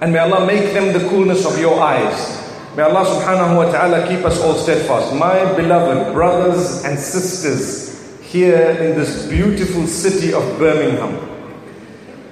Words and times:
And 0.00 0.12
may 0.12 0.18
Allah 0.18 0.46
make 0.46 0.72
them 0.72 0.92
the 0.92 1.08
coolness 1.08 1.44
of 1.44 1.58
your 1.58 1.80
eyes. 1.80 2.38
May 2.76 2.82
Allah 2.84 3.02
subhanahu 3.02 3.56
wa 3.56 3.72
ta'ala 3.72 4.06
keep 4.06 4.24
us 4.24 4.40
all 4.40 4.54
steadfast. 4.54 5.14
My 5.14 5.42
beloved 5.56 6.14
brothers 6.14 6.84
and 6.84 6.98
sisters 6.98 7.88
here 8.22 8.76
in 8.78 8.94
this 8.94 9.26
beautiful 9.26 9.86
city 9.86 10.32
of 10.32 10.42
Birmingham. 10.58 11.18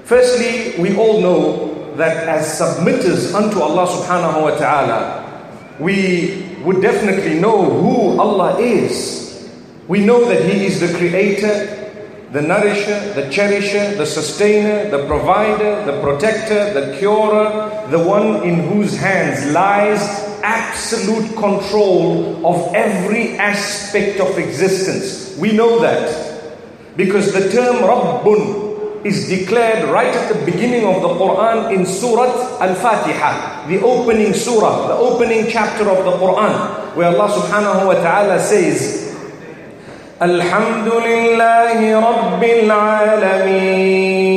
Firstly, 0.04 0.78
we 0.78 0.96
all 0.96 1.20
know 1.20 1.94
that 1.96 2.28
as 2.28 2.60
submitters 2.60 3.34
unto 3.34 3.58
Allah 3.60 3.88
subhanahu 3.88 4.42
wa 4.42 4.54
ta'ala, 4.54 5.02
we 5.80 6.56
would 6.62 6.80
definitely 6.80 7.40
know 7.40 7.64
who 7.64 8.20
Allah 8.20 8.60
is. 8.60 9.50
We 9.88 10.04
know 10.04 10.28
that 10.28 10.44
He 10.44 10.66
is 10.66 10.78
the 10.78 10.96
creator, 10.98 11.75
the 12.32 12.42
nourisher, 12.42 13.12
the 13.14 13.30
cherisher, 13.30 13.94
the 13.96 14.06
sustainer, 14.06 14.90
the 14.90 15.06
provider, 15.06 15.84
the 15.84 16.00
protector, 16.00 16.72
the 16.74 16.96
curer, 16.98 17.86
the 17.90 17.98
one 17.98 18.42
in 18.42 18.68
whose 18.68 18.96
hands 18.96 19.52
lies 19.52 20.00
absolute 20.42 21.36
control 21.36 22.44
of 22.46 22.74
every 22.74 23.38
aspect 23.38 24.20
of 24.20 24.38
existence. 24.38 25.36
We 25.38 25.52
know 25.52 25.80
that 25.80 26.56
because 26.96 27.32
the 27.32 27.50
term 27.50 27.76
Rabbun 27.76 29.04
is 29.04 29.28
declared 29.28 29.88
right 29.88 30.14
at 30.14 30.32
the 30.32 30.44
beginning 30.44 30.84
of 30.84 31.00
the 31.02 31.08
Quran 31.08 31.74
in 31.74 31.86
Surah 31.86 32.58
Al-Fatiha, 32.58 33.68
the 33.68 33.80
opening 33.82 34.34
surah, 34.34 34.88
the 34.88 34.94
opening 34.94 35.46
chapter 35.48 35.88
of 35.88 36.04
the 36.04 36.12
Quran, 36.18 36.96
where 36.96 37.08
Allah 37.08 37.30
subhanahu 37.30 37.86
wa 37.86 37.94
ta'ala 37.94 38.40
says, 38.40 39.05
الحمد 40.21 40.87
لله 40.87 41.79
رب 41.99 42.43
العالمين 42.43 44.31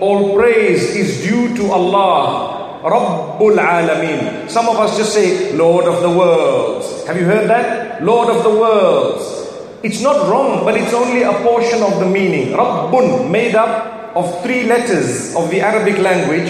All 0.00 0.32
praise 0.36 0.96
is 0.96 1.20
due 1.20 1.52
to 1.56 1.68
Allah 1.72 2.80
Rabbul 2.80 3.56
Alameen 3.60 4.48
Some 4.48 4.68
of 4.68 4.76
us 4.80 4.96
just 4.96 5.12
say 5.12 5.52
Lord 5.52 5.84
of 5.84 6.00
the 6.00 6.08
worlds 6.08 7.04
Have 7.06 7.16
you 7.20 7.24
heard 7.28 7.48
that? 7.48 8.02
Lord 8.02 8.28
of 8.32 8.42
the 8.42 8.50
worlds 8.50 9.24
It's 9.82 10.00
not 10.00 10.28
wrong 10.32 10.64
but 10.64 10.76
it's 10.80 10.94
only 10.96 11.22
a 11.22 11.32
portion 11.44 11.82
of 11.82 12.00
the 12.00 12.06
meaning 12.08 12.56
Rabbun 12.56 13.30
made 13.30 13.54
up 13.54 14.16
of 14.16 14.42
three 14.42 14.64
letters 14.64 15.34
of 15.36 15.50
the 15.50 15.60
Arabic 15.60 15.98
language 15.98 16.48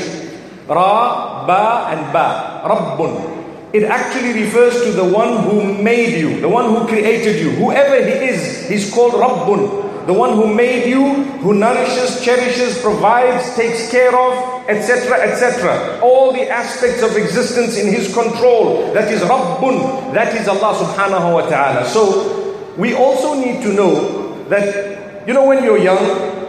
Ra, 0.68 1.46
Ba 1.46 1.90
and 1.90 2.12
Ba 2.14 2.62
Rabbun 2.62 3.37
it 3.71 3.83
actually 3.83 4.33
refers 4.33 4.81
to 4.83 4.91
the 4.91 5.05
one 5.05 5.43
who 5.43 5.81
made 5.81 6.19
you, 6.19 6.41
the 6.41 6.49
one 6.49 6.73
who 6.73 6.87
created 6.87 7.39
you. 7.39 7.51
Whoever 7.51 7.95
he 7.95 8.29
is, 8.29 8.67
he's 8.67 8.91
called 8.91 9.13
Rabbun. 9.13 10.07
The 10.07 10.13
one 10.13 10.33
who 10.33 10.51
made 10.51 10.89
you, 10.89 11.23
who 11.45 11.53
nourishes, 11.53 12.23
cherishes, 12.23 12.81
provides, 12.81 13.55
takes 13.55 13.91
care 13.91 14.09
of, 14.17 14.67
etc., 14.67 15.21
etc. 15.21 15.99
All 16.01 16.33
the 16.33 16.49
aspects 16.49 17.03
of 17.03 17.15
existence 17.15 17.77
in 17.77 17.93
his 17.93 18.11
control. 18.11 18.91
That 18.93 19.11
is 19.13 19.21
Rabbun. 19.21 20.15
That 20.15 20.33
is 20.33 20.47
Allah 20.47 20.73
subhanahu 20.73 21.33
wa 21.33 21.47
ta'ala. 21.47 21.85
So, 21.85 22.73
we 22.75 22.95
also 22.95 23.35
need 23.35 23.61
to 23.61 23.73
know 23.73 24.43
that, 24.45 25.27
you 25.27 25.33
know, 25.35 25.45
when 25.45 25.63
you're 25.63 25.77
young, 25.77 26.39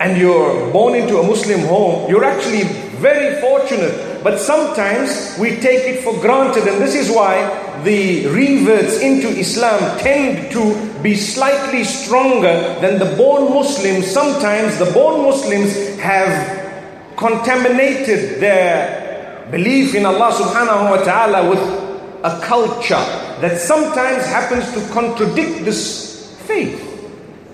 and 0.00 0.16
you're 0.16 0.70
born 0.72 0.94
into 0.94 1.18
a 1.18 1.26
Muslim 1.26 1.60
home, 1.66 2.08
you're 2.08 2.24
actually 2.24 2.62
very 3.02 3.40
fortunate 3.40 4.07
but 4.22 4.38
sometimes 4.38 5.36
we 5.38 5.50
take 5.56 5.84
it 5.86 6.02
for 6.02 6.12
granted, 6.20 6.66
and 6.66 6.82
this 6.82 6.94
is 6.94 7.10
why 7.10 7.82
the 7.84 8.26
reverts 8.26 9.00
into 9.00 9.28
Islam 9.28 9.78
tend 9.98 10.50
to 10.52 11.02
be 11.02 11.14
slightly 11.14 11.84
stronger 11.84 12.76
than 12.80 12.98
the 12.98 13.16
born 13.16 13.54
Muslims. 13.54 14.06
Sometimes 14.06 14.78
the 14.78 14.90
born 14.92 15.22
Muslims 15.22 15.98
have 16.00 17.16
contaminated 17.16 18.40
their 18.40 19.46
belief 19.50 19.94
in 19.94 20.04
Allah 20.04 20.32
subhanahu 20.32 20.90
wa 20.90 21.04
ta'ala 21.04 21.50
with 21.50 21.62
a 22.24 22.40
culture 22.44 23.04
that 23.40 23.58
sometimes 23.60 24.26
happens 24.26 24.66
to 24.74 24.80
contradict 24.92 25.64
this 25.64 26.34
faith. 26.46 26.84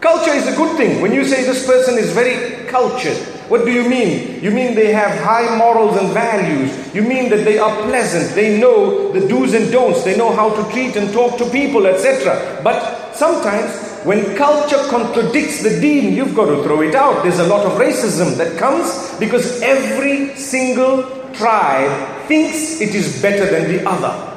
Culture 0.01 0.33
is 0.33 0.47
a 0.47 0.57
good 0.57 0.77
thing. 0.77 1.01
When 1.01 1.13
you 1.13 1.25
say 1.25 1.45
this 1.45 1.67
person 1.67 1.99
is 1.99 2.13
very 2.13 2.65
cultured, 2.67 3.17
what 3.49 3.67
do 3.67 3.73
you 3.73 3.89
mean? 3.89 4.43
You 4.43 4.51
mean 4.51 4.75
they 4.75 4.93
have 4.93 5.21
high 5.21 5.57
morals 5.59 5.99
and 5.99 6.09
values. 6.13 6.95
You 6.95 7.03
mean 7.03 7.29
that 7.29 7.45
they 7.45 7.59
are 7.59 7.75
pleasant. 7.83 8.35
They 8.35 8.59
know 8.59 9.13
the 9.13 9.29
do's 9.29 9.53
and 9.53 9.71
don'ts. 9.71 10.03
They 10.03 10.17
know 10.17 10.35
how 10.35 10.49
to 10.55 10.73
treat 10.73 10.97
and 10.97 11.13
talk 11.13 11.37
to 11.39 11.51
people, 11.51 11.87
etc. 11.87 12.61
But 12.65 13.15
sometimes 13.15 14.01
when 14.05 14.35
culture 14.37 14.83
contradicts 14.89 15.63
the 15.63 15.79
deen, 15.81 16.15
you've 16.15 16.35
got 16.35 16.47
to 16.47 16.63
throw 16.63 16.81
it 16.81 16.95
out. 16.95 17.23
There's 17.23 17.39
a 17.39 17.47
lot 17.47 17.67
of 17.67 17.73
racism 17.73 18.37
that 18.39 18.59
comes 18.59 19.15
because 19.19 19.61
every 19.61 20.35
single 20.37 21.03
tribe 21.35 22.27
thinks 22.27 22.81
it 22.81 22.95
is 22.95 23.21
better 23.21 23.45
than 23.45 23.71
the 23.71 23.87
other. 23.87 24.33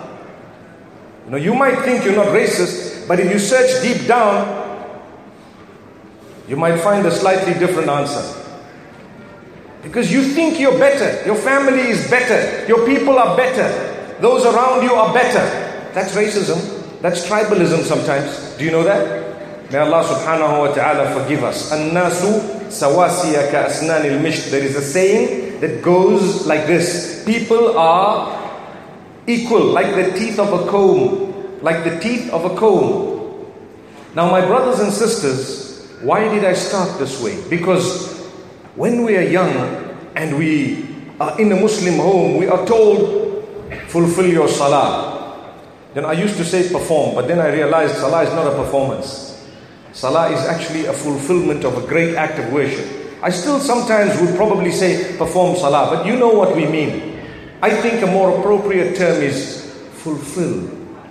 You 1.25 1.31
know, 1.31 1.38
you 1.38 1.53
might 1.53 1.79
think 1.84 2.03
you're 2.03 2.16
not 2.16 2.28
racist, 2.28 3.07
but 3.07 3.22
if 3.22 3.31
you 3.31 3.39
search 3.39 3.81
deep 3.81 4.06
down, 4.07 4.66
you 6.47 6.57
might 6.57 6.78
find 6.79 7.06
a 7.06 7.12
slightly 7.12 7.53
different 7.53 7.89
answer. 7.89 8.46
Because 9.87 10.11
you 10.11 10.21
think 10.21 10.59
you're 10.59 10.77
better, 10.77 11.25
your 11.25 11.39
family 11.39 11.79
is 11.79 12.09
better, 12.11 12.67
your 12.67 12.85
people 12.85 13.17
are 13.17 13.37
better, 13.37 13.71
those 14.19 14.43
around 14.43 14.83
you 14.83 14.91
are 14.91 15.13
better. 15.13 15.39
That's 15.93 16.13
racism. 16.13 16.59
That's 17.01 17.25
tribalism 17.25 17.83
sometimes. 17.83 18.35
Do 18.57 18.65
you 18.65 18.71
know 18.71 18.83
that? 18.83 19.71
May 19.71 19.79
Allah 19.79 20.03
subhanahu 20.03 20.67
wa 20.67 20.73
ta'ala 20.73 21.13
forgive 21.15 21.43
us. 21.43 21.71
An-nasu 21.71 22.67
sawasiya 22.67 23.47
ka 23.49 23.71
asnanil 23.71 24.19
misht. 24.19 24.51
There 24.51 24.63
is 24.63 24.75
a 24.75 24.81
saying 24.81 25.61
that 25.61 25.81
goes 25.81 26.45
like 26.45 26.67
this. 26.67 27.23
People 27.23 27.77
are 27.77 28.35
equal, 29.25 29.71
like 29.71 29.95
the 29.95 30.11
teeth 30.19 30.37
of 30.37 30.51
a 30.51 30.69
comb. 30.69 31.63
Like 31.63 31.83
the 31.85 31.97
teeth 31.99 32.29
of 32.33 32.43
a 32.43 32.55
comb. 32.59 33.47
Now 34.15 34.29
my 34.29 34.43
brothers 34.45 34.79
and 34.79 34.91
sisters, 34.91 35.87
why 36.01 36.27
did 36.27 36.43
I 36.43 36.53
start 36.53 36.99
this 36.99 37.23
way? 37.23 37.39
Because 37.49 38.16
when 38.77 39.03
we 39.03 39.17
are 39.17 39.23
young 39.25 39.97
and 40.15 40.38
we 40.38 40.85
are 41.19 41.39
in 41.41 41.51
a 41.51 41.59
Muslim 41.59 41.95
home, 41.95 42.38
we 42.38 42.47
are 42.47 42.65
told, 42.65 43.43
fulfill 43.88 44.27
your 44.27 44.47
salah. 44.47 45.49
Then 45.95 46.06
I 46.06 46.13
used 46.13 46.38
to 46.38 46.45
say 46.45 46.69
perform, 46.71 47.15
but 47.15 47.27
then 47.27 47.39
I 47.39 47.51
realized 47.51 47.95
salah 47.95 48.21
is 48.24 48.29
not 48.33 48.45
a 48.45 48.56
performance. 48.56 49.44
Salah 49.94 50.29
is 50.29 50.39
actually 50.45 50.85
a 50.85 50.94
fulfillment 50.94 51.65
of 51.65 51.83
a 51.83 51.88
great 51.88 52.15
act 52.15 52.38
of 52.38 52.53
worship. 52.53 52.85
I 53.24 53.31
still 53.31 53.59
sometimes 53.59 54.21
would 54.21 54.35
probably 54.35 54.71
say 54.71 55.18
perform 55.18 55.56
salah, 55.57 55.89
but 55.89 56.06
you 56.06 56.15
know 56.15 56.29
what 56.29 56.56
we 56.56 56.68
mean. 56.68 57.18
I 57.63 57.71
think 57.71 58.03
a 58.03 58.06
more 58.06 58.38
appropriate 58.38 58.95
term 58.95 59.24
is 59.24 59.74
fulfill 60.03 60.69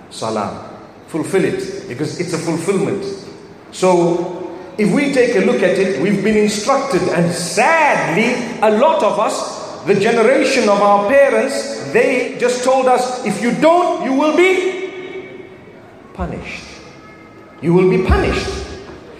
salah. 0.09 0.79
Fulfill 1.07 1.43
it, 1.43 1.89
because 1.89 2.17
it's 2.21 2.31
a 2.31 2.37
fulfillment. 2.37 3.03
So 3.73 4.36
if 4.77 4.93
we 4.93 5.11
take 5.13 5.35
a 5.35 5.39
look 5.45 5.63
at 5.63 5.77
it, 5.77 6.01
we've 6.01 6.23
been 6.23 6.37
instructed, 6.37 7.01
and 7.09 7.31
sadly, 7.31 8.33
a 8.61 8.71
lot 8.77 9.03
of 9.03 9.19
us, 9.19 9.83
the 9.85 9.95
generation 9.99 10.69
of 10.69 10.81
our 10.81 11.07
parents, 11.07 11.91
they 11.93 12.37
just 12.39 12.63
told 12.63 12.87
us 12.87 13.25
if 13.25 13.41
you 13.41 13.51
don't, 13.59 14.05
you 14.05 14.13
will 14.13 14.35
be 14.37 15.47
punished. 16.13 16.63
You 17.61 17.73
will 17.73 17.89
be 17.89 18.05
punished. 18.05 18.47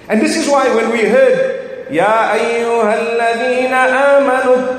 And 0.10 0.22
this 0.22 0.38
is 0.38 0.48
why 0.48 0.74
when 0.76 0.92
we 0.92 1.06
heard, 1.06 1.90
Ya 1.90 2.36
ayyuhalladina 2.36 3.88
amanu 4.20 4.78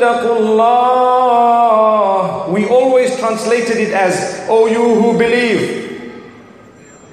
we 2.53 2.67
always 2.69 3.19
translated 3.19 3.79
it 3.79 3.93
as, 3.93 4.45
O 4.49 4.67
you 4.67 4.83
who 5.03 5.19
believe. 5.19 6.13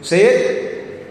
Say 0.02 0.22
it. 0.22 1.08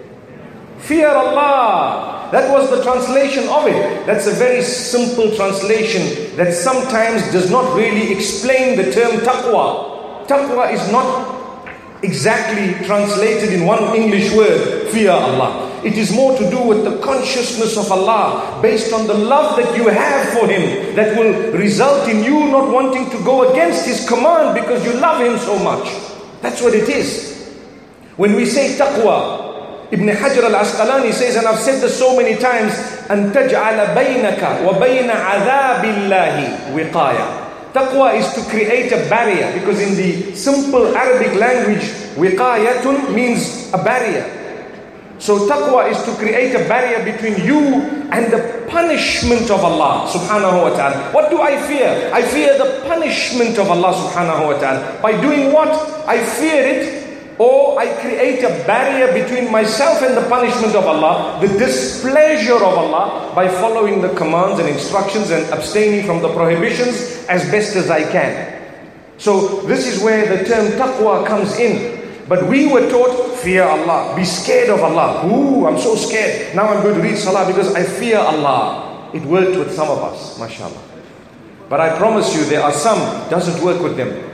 Fear 0.78 1.08
Allah. 1.08 2.13
That 2.34 2.50
was 2.50 2.68
the 2.68 2.82
translation 2.82 3.46
of 3.46 3.68
it. 3.68 4.06
That's 4.06 4.26
a 4.26 4.32
very 4.32 4.60
simple 4.60 5.36
translation 5.36 6.36
that 6.36 6.52
sometimes 6.52 7.22
does 7.30 7.48
not 7.48 7.76
really 7.76 8.10
explain 8.12 8.76
the 8.76 8.90
term 8.90 9.20
taqwa. 9.20 10.26
Taqwa 10.26 10.72
is 10.72 10.82
not 10.90 11.70
exactly 12.02 12.74
translated 12.86 13.52
in 13.52 13.64
one 13.64 13.94
English 13.94 14.34
word, 14.34 14.88
fear 14.88 15.12
Allah. 15.12 15.80
It 15.84 15.96
is 15.96 16.10
more 16.12 16.36
to 16.36 16.50
do 16.50 16.60
with 16.60 16.82
the 16.82 16.98
consciousness 17.06 17.76
of 17.76 17.92
Allah 17.92 18.58
based 18.60 18.92
on 18.92 19.06
the 19.06 19.14
love 19.14 19.54
that 19.54 19.76
you 19.76 19.86
have 19.86 20.28
for 20.30 20.48
Him 20.48 20.96
that 20.96 21.16
will 21.16 21.52
result 21.52 22.08
in 22.08 22.24
you 22.24 22.48
not 22.50 22.68
wanting 22.68 23.10
to 23.10 23.18
go 23.22 23.48
against 23.52 23.86
His 23.86 24.08
command 24.08 24.60
because 24.60 24.84
you 24.84 24.94
love 24.94 25.22
Him 25.22 25.38
so 25.38 25.56
much. 25.62 25.86
That's 26.42 26.60
what 26.60 26.74
it 26.74 26.88
is. 26.88 27.32
When 28.16 28.34
we 28.34 28.44
say 28.44 28.76
taqwa, 28.76 29.43
Ibn 29.91 30.07
Hajar 30.07 30.43
al-Asqalani 30.53 31.11
says, 31.13 31.35
and 31.35 31.47
I've 31.47 31.59
said 31.59 31.81
this 31.81 31.97
so 31.97 32.15
many 32.15 32.35
times, 32.37 32.73
أن 33.09 33.33
تجعل 33.33 33.95
بينك 33.95 34.41
وبين 34.65 35.09
عذاب 35.09 35.85
الله 35.85 36.35
وقاية 36.73 37.49
Taqwa 37.73 38.15
is 38.17 38.33
to 38.33 38.41
create 38.49 38.91
a 38.91 39.07
barrier 39.09 39.51
because 39.53 39.79
in 39.79 39.95
the 39.95 40.35
simple 40.35 40.87
Arabic 40.97 41.35
language, 41.35 41.85
wiqayatun 42.17 43.13
means 43.13 43.69
a 43.73 43.77
barrier. 43.77 44.25
So 45.19 45.47
taqwa 45.47 45.91
is 45.91 46.01
to 46.05 46.11
create 46.15 46.55
a 46.55 46.65
barrier 46.67 47.03
between 47.05 47.45
you 47.45 47.59
and 48.09 48.33
the 48.33 48.65
punishment 48.69 49.51
of 49.51 49.63
Allah 49.63 50.07
subhanahu 50.09 50.63
wa 50.63 50.69
ta'ala. 50.73 51.11
What 51.11 51.29
do 51.29 51.41
I 51.41 51.61
fear? 51.67 52.09
I 52.11 52.23
fear 52.23 52.57
the 52.57 52.81
punishment 52.87 53.59
of 53.59 53.69
Allah 53.69 53.93
subhanahu 53.93 54.47
wa 54.47 54.57
ta'ala. 54.57 54.97
By 55.03 55.11
doing 55.21 55.51
what? 55.53 55.69
I 56.07 56.23
fear 56.25 56.65
it 56.65 57.02
or 57.38 57.78
I 57.78 57.86
create 58.00 58.42
a 58.44 58.50
barrier 58.64 59.12
between 59.12 59.50
myself 59.50 60.02
and 60.02 60.16
the 60.16 60.28
punishment 60.28 60.74
of 60.74 60.86
Allah, 60.86 61.38
the 61.40 61.48
displeasure 61.58 62.54
of 62.54 62.62
Allah, 62.62 63.32
by 63.34 63.48
following 63.48 64.00
the 64.00 64.14
commands 64.14 64.60
and 64.60 64.68
instructions 64.68 65.30
and 65.30 65.44
abstaining 65.52 66.06
from 66.06 66.22
the 66.22 66.32
prohibitions 66.32 67.26
as 67.28 67.42
best 67.50 67.76
as 67.76 67.90
I 67.90 68.02
can. 68.10 68.62
So, 69.18 69.62
this 69.62 69.86
is 69.86 70.02
where 70.02 70.36
the 70.36 70.44
term 70.44 70.72
taqwa 70.72 71.26
comes 71.26 71.58
in. 71.58 72.02
But 72.28 72.48
we 72.48 72.66
were 72.72 72.88
taught, 72.88 73.36
fear 73.38 73.64
Allah, 73.64 74.14
be 74.16 74.24
scared 74.24 74.70
of 74.70 74.80
Allah. 74.80 75.26
Ooh, 75.26 75.66
I'm 75.66 75.78
so 75.78 75.94
scared. 75.94 76.54
Now 76.56 76.68
I'm 76.68 76.82
going 76.82 76.94
to 76.94 77.02
read 77.02 77.18
salah 77.18 77.46
because 77.46 77.74
I 77.74 77.84
fear 77.84 78.18
Allah. 78.18 79.10
It 79.12 79.22
worked 79.22 79.56
with 79.58 79.72
some 79.74 79.90
of 79.90 79.98
us, 79.98 80.38
mashallah. 80.38 80.82
But 81.68 81.80
I 81.80 81.96
promise 81.96 82.34
you, 82.34 82.44
there 82.44 82.62
are 82.62 82.72
some, 82.72 82.98
doesn't 83.28 83.62
work 83.64 83.82
with 83.82 83.96
them. 83.96 84.33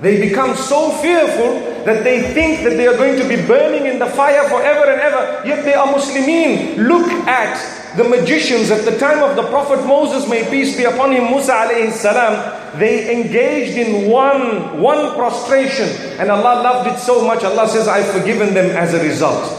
They 0.00 0.20
become 0.28 0.54
so 0.54 0.90
fearful 1.02 1.84
that 1.84 2.04
they 2.04 2.32
think 2.32 2.62
that 2.62 2.76
they 2.76 2.86
are 2.86 2.96
going 2.96 3.18
to 3.18 3.28
be 3.28 3.34
burning 3.46 3.86
in 3.86 3.98
the 3.98 4.06
fire 4.06 4.48
forever 4.48 4.90
and 4.90 5.00
ever. 5.00 5.42
Yet 5.46 5.64
they 5.64 5.74
are 5.74 5.88
Muslimin. 5.88 6.76
Look 6.86 7.10
at 7.26 7.96
the 7.96 8.04
magicians 8.04 8.70
at 8.70 8.84
the 8.84 8.96
time 8.98 9.24
of 9.24 9.34
the 9.34 9.42
Prophet 9.50 9.84
Moses, 9.86 10.28
may 10.28 10.48
peace 10.48 10.76
be 10.76 10.84
upon 10.84 11.10
him, 11.10 11.32
Musa 11.32 11.52
alayhi 11.52 11.90
salam. 11.90 12.78
They 12.78 13.10
engaged 13.12 13.76
in 13.76 14.08
one, 14.08 14.80
one 14.80 15.14
prostration. 15.16 15.88
And 16.20 16.30
Allah 16.30 16.62
loved 16.62 16.90
it 16.94 16.98
so 17.00 17.26
much. 17.26 17.42
Allah 17.42 17.66
says, 17.66 17.88
I've 17.88 18.06
forgiven 18.06 18.54
them 18.54 18.70
as 18.76 18.94
a 18.94 19.02
result. 19.02 19.50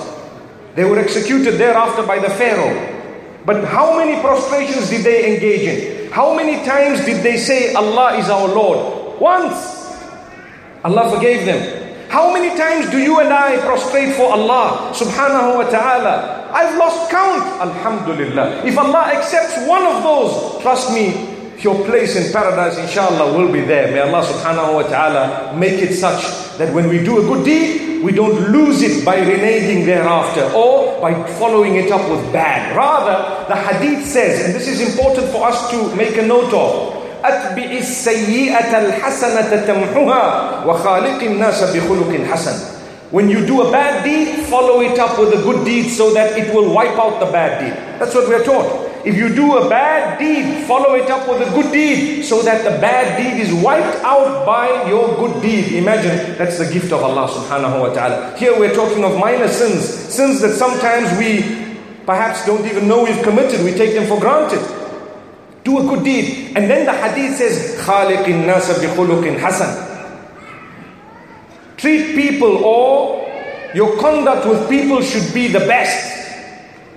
They 0.76 0.86
were 0.86 1.00
executed 1.00 1.58
thereafter 1.58 2.04
by 2.04 2.20
the 2.20 2.30
Pharaoh. 2.30 2.96
But 3.46 3.66
how 3.66 3.98
many 3.98 4.22
prostrations 4.22 4.90
did 4.90 5.04
they 5.04 5.34
engage 5.36 5.68
in? 5.68 6.12
How 6.12 6.34
many 6.34 6.64
times 6.66 7.04
did 7.04 7.24
they 7.24 7.36
say, 7.36 7.74
Allah 7.74 8.18
is 8.18 8.30
our 8.30 8.48
Lord? 8.48 9.20
Once. 9.20 9.79
Allah 10.84 11.10
forgave 11.14 11.46
them. 11.46 11.60
How 12.10 12.34
many 12.34 12.50
times 12.58 12.90
do 12.90 12.98
you 12.98 13.20
and 13.20 13.30
I 13.30 13.58
prostrate 13.62 14.16
for 14.16 14.32
Allah 14.32 14.92
subhanahu 14.96 15.62
wa 15.62 15.70
ta'ala? 15.70 16.50
I've 16.52 16.78
lost 16.78 17.12
count, 17.12 17.46
alhamdulillah. 17.62 18.66
If 18.66 18.78
Allah 18.78 19.14
accepts 19.14 19.68
one 19.68 19.86
of 19.86 20.02
those, 20.02 20.62
trust 20.64 20.92
me, 20.92 21.38
your 21.62 21.76
place 21.86 22.16
in 22.16 22.32
paradise, 22.32 22.78
inshallah, 22.80 23.38
will 23.38 23.52
be 23.52 23.62
there. 23.62 23.92
May 23.92 24.00
Allah 24.00 24.26
subhanahu 24.26 24.74
wa 24.74 24.84
ta'ala 24.84 25.56
make 25.58 25.84
it 25.84 25.94
such 25.94 26.24
that 26.58 26.74
when 26.74 26.88
we 26.88 27.04
do 27.04 27.20
a 27.20 27.22
good 27.22 27.46
deed, 27.46 28.02
we 28.02 28.12
don't 28.14 28.52
lose 28.52 28.82
it 28.82 29.04
by 29.06 29.20
reneging 29.20 29.86
thereafter 29.86 30.50
or 30.56 31.00
by 31.02 31.14
following 31.38 31.76
it 31.76 31.92
up 31.92 32.10
with 32.10 32.24
bad. 32.32 32.76
Rather, 32.76 33.46
the 33.48 33.56
hadith 33.56 34.08
says, 34.08 34.46
and 34.46 34.56
this 34.56 34.68
is 34.68 34.80
important 34.82 35.28
for 35.30 35.46
us 35.48 35.70
to 35.72 35.96
make 35.96 36.18
a 36.18 36.26
note 36.26 36.54
of, 36.54 36.99
أتبع 37.25 37.71
السيئة 37.79 38.79
الحسنة 38.79 39.65
تمحها 39.67 40.25
وخالق 40.67 41.23
الناس 41.23 41.65
بخلق 41.65 42.13
حسن 42.33 42.75
When 43.11 43.29
you 43.31 43.47
do 43.47 43.63
a 43.63 43.71
bad 43.71 44.03
deed, 44.03 44.45
follow 44.47 44.81
it 44.81 44.99
up 44.99 45.17
with 45.21 45.33
a 45.39 45.43
good 45.43 45.65
deed 45.65 45.89
so 45.89 46.13
that 46.15 46.37
it 46.37 46.53
will 46.53 46.75
wipe 46.75 46.99
out 46.99 47.21
the 47.21 47.31
bad 47.31 47.63
deed. 47.63 48.01
That's 48.01 48.13
what 48.13 48.29
we're 48.29 48.43
taught. 48.43 48.91
If 49.07 49.15
you 49.17 49.29
do 49.33 49.59
a 49.59 49.69
bad 49.69 50.19
deed, 50.19 50.65
follow 50.67 50.95
it 50.95 51.09
up 51.11 51.29
with 51.29 51.47
a 51.47 51.51
good 51.53 51.71
deed 51.71 52.25
so 52.25 52.43
that 52.43 52.65
the 52.65 52.71
bad 52.81 53.21
deed 53.21 53.39
is 53.41 53.53
wiped 53.53 54.03
out 54.03 54.45
by 54.45 54.89
your 54.89 55.15
good 55.15 55.41
deed. 55.43 55.75
Imagine 55.75 56.37
that's 56.39 56.59
the 56.59 56.67
gift 56.73 56.91
of 56.91 57.05
Allah 57.05 57.29
subhanahu 57.29 57.81
wa 57.87 57.93
ta'ala. 57.95 58.35
Here 58.37 58.59
we're 58.59 58.75
talking 58.75 59.05
of 59.05 59.17
minor 59.21 59.47
sins, 59.47 59.85
sins 59.85 60.41
that 60.41 60.57
sometimes 60.57 61.07
we 61.17 61.45
perhaps 62.07 62.45
don't 62.47 62.67
even 62.67 62.89
know 62.89 63.05
we've 63.05 63.23
committed, 63.23 63.63
we 63.63 63.73
take 63.79 63.95
them 63.95 64.09
for 64.09 64.19
granted. 64.19 64.59
Do 65.65 65.79
a 65.79 65.83
good 65.83 66.05
deed. 66.05 66.57
And 66.57 66.69
then 66.71 66.85
the 66.85 66.93
hadith 66.93 67.39
says, 67.39 67.81
خَالِقِ 67.81 68.25
النَّاسَ 68.25 68.85
بِخُلُقٍ 68.85 69.39
حَسَنٍ 69.39 69.95
Treat 71.77 72.15
people 72.15 72.65
or 72.65 73.25
your 73.75 73.99
conduct 73.99 74.47
with 74.47 74.69
people 74.69 75.01
should 75.01 75.35
be 75.35 75.49
the 75.49 75.61
best. 75.61 76.13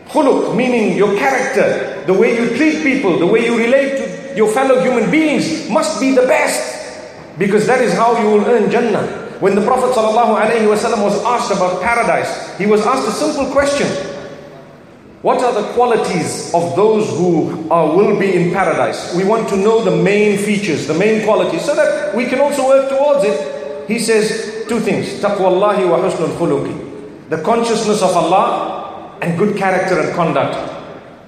Khuluq, 0.10 0.56
meaning 0.56 0.96
your 0.98 1.18
character, 1.18 2.04
the 2.06 2.14
way 2.14 2.36
you 2.38 2.56
treat 2.56 2.84
people, 2.84 3.20
the 3.20 3.26
way 3.26 3.46
you 3.46 3.58
relate 3.58 3.98
to 3.98 4.36
your 4.38 4.52
fellow 4.52 4.80
human 4.82 5.10
beings 5.10 5.70
must 5.70 6.00
be 6.00 6.14
the 6.14 6.28
best. 6.28 6.76
Because 7.38 7.68
that 7.68 7.82
is 7.82 7.94
how 7.94 8.22
you 8.22 8.30
will 8.30 8.46
earn 8.46 8.70
Jannah. 8.70 9.28
When 9.40 9.56
the 9.56 9.62
Prophet 9.62 9.94
ﷺ 9.94 11.04
was 11.04 11.24
asked 11.24 11.52
about 11.52 11.82
paradise, 11.82 12.58
he 12.58 12.66
was 12.66 12.86
asked 12.86 13.08
a 13.08 13.12
simple 13.12 13.52
question. 13.52 13.88
What 15.23 15.41
are 15.41 15.55
the 15.55 15.73
qualities 15.75 16.53
of 16.53 16.75
those 16.75 17.09
who 17.11 17.69
are, 17.71 17.97
will 17.97 18.19
be 18.19 18.35
in 18.35 18.51
paradise? 18.53 19.15
We 19.15 19.23
want 19.23 19.49
to 19.51 19.57
know 19.57 19.85
the 19.85 20.03
main 20.03 20.37
features, 20.37 20.89
the 20.89 20.95
main 20.95 21.25
qualities, 21.25 21.65
so 21.65 21.77
that 21.77 22.13
we 22.15 22.27
can 22.27 22.41
also 22.41 22.67
work 22.67 22.89
towards 22.91 23.25
it. 23.25 23.89
He 23.89 24.01
says 24.01 24.65
two 24.69 24.81
things 24.81 25.07
Taqwallahi 25.21 25.89
wa 25.89 25.99
husnul 25.99 26.35
khuluqi. 26.37 27.29
The 27.31 27.41
consciousness 27.43 28.03
of 28.03 28.17
Allah 28.17 29.17
and 29.23 29.39
good 29.39 29.57
character 29.57 30.01
and 30.01 30.13
conduct. 30.15 30.57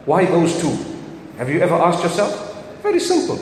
Why 0.07 0.25
those 0.25 0.61
two? 0.61 0.77
Have 1.39 1.49
you 1.49 1.61
ever 1.61 1.75
asked 1.77 2.03
yourself? 2.03 2.83
Very 2.83 2.99
simple. 2.99 3.37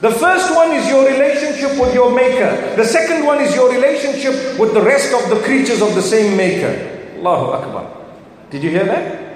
The 0.00 0.10
first 0.10 0.52
one 0.54 0.72
is 0.72 0.88
your 0.88 1.06
relationship 1.06 1.78
with 1.80 1.94
your 1.94 2.12
Maker. 2.12 2.74
The 2.76 2.84
second 2.84 3.24
one 3.24 3.40
is 3.40 3.54
your 3.54 3.72
relationship 3.72 4.58
with 4.58 4.74
the 4.74 4.82
rest 4.82 5.14
of 5.14 5.30
the 5.30 5.40
creatures 5.44 5.80
of 5.80 5.94
the 5.94 6.02
same 6.02 6.36
Maker. 6.36 6.74
Allahu 7.18 7.52
Akbar. 7.52 7.96
Did 8.50 8.64
you 8.64 8.70
hear 8.70 8.84
that? 8.84 9.26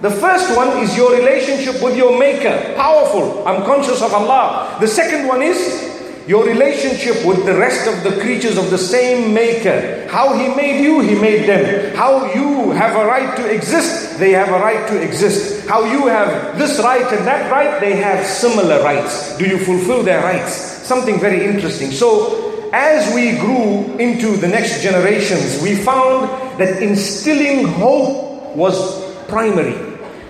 The 0.00 0.10
first 0.10 0.54
one 0.54 0.76
is 0.78 0.96
your 0.96 1.16
relationship 1.16 1.82
with 1.82 1.96
your 1.96 2.18
Maker. 2.18 2.74
Powerful. 2.76 3.46
I'm 3.48 3.64
conscious 3.64 4.02
of 4.02 4.12
Allah. 4.12 4.76
The 4.78 4.88
second 4.88 5.26
one 5.26 5.42
is 5.42 5.86
your 6.26 6.44
relationship 6.44 7.24
with 7.24 7.46
the 7.46 7.54
rest 7.54 7.86
of 7.88 8.02
the 8.02 8.20
creatures 8.20 8.58
of 8.58 8.70
the 8.70 8.78
same 8.78 9.32
Maker. 9.32 10.06
How 10.10 10.36
He 10.36 10.54
made 10.54 10.82
you, 10.82 11.00
He 11.00 11.14
made 11.14 11.48
them. 11.48 11.96
How 11.96 12.32
you 12.34 12.72
have 12.72 12.94
a 12.94 13.06
right 13.06 13.36
to 13.38 13.50
exist, 13.50 14.18
they 14.18 14.32
have 14.32 14.48
a 14.48 14.58
right 14.58 14.86
to 14.88 15.00
exist. 15.00 15.66
How 15.66 15.84
you 15.84 16.08
have 16.08 16.58
this 16.58 16.78
right 16.80 17.10
and 17.12 17.26
that 17.26 17.50
right, 17.50 17.80
they 17.80 17.96
have 17.96 18.26
similar 18.26 18.82
rights. 18.82 19.38
Do 19.38 19.46
you 19.46 19.58
fulfill 19.58 20.02
their 20.02 20.22
rights? 20.22 20.52
Something 20.52 21.18
very 21.18 21.44
interesting. 21.46 21.90
So, 21.90 22.70
as 22.72 23.14
we 23.14 23.38
grew 23.38 23.96
into 23.98 24.36
the 24.36 24.48
next 24.48 24.82
generations, 24.82 25.62
we 25.62 25.76
found 25.76 26.28
that 26.60 26.82
instilling 26.82 27.66
hope 27.66 28.56
was 28.56 29.06
primary. 29.28 29.85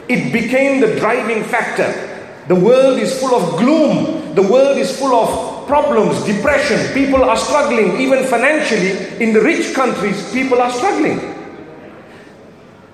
It 0.09 0.33
became 0.33 0.81
the 0.81 0.97
driving 0.99 1.45
factor. 1.45 1.91
The 2.49 2.55
world 2.55 2.99
is 2.99 3.19
full 3.19 3.35
of 3.35 3.59
gloom. 3.59 4.35
The 4.35 4.43
world 4.43 4.79
is 4.79 4.97
full 4.97 5.15
of 5.15 5.67
problems, 5.67 6.23
depression. 6.25 6.93
People 6.95 7.25
are 7.25 7.37
struggling, 7.37 8.01
even 8.01 8.25
financially. 8.25 9.23
In 9.23 9.33
the 9.33 9.41
rich 9.41 9.75
countries, 9.75 10.33
people 10.33 10.61
are 10.61 10.71
struggling. 10.71 11.19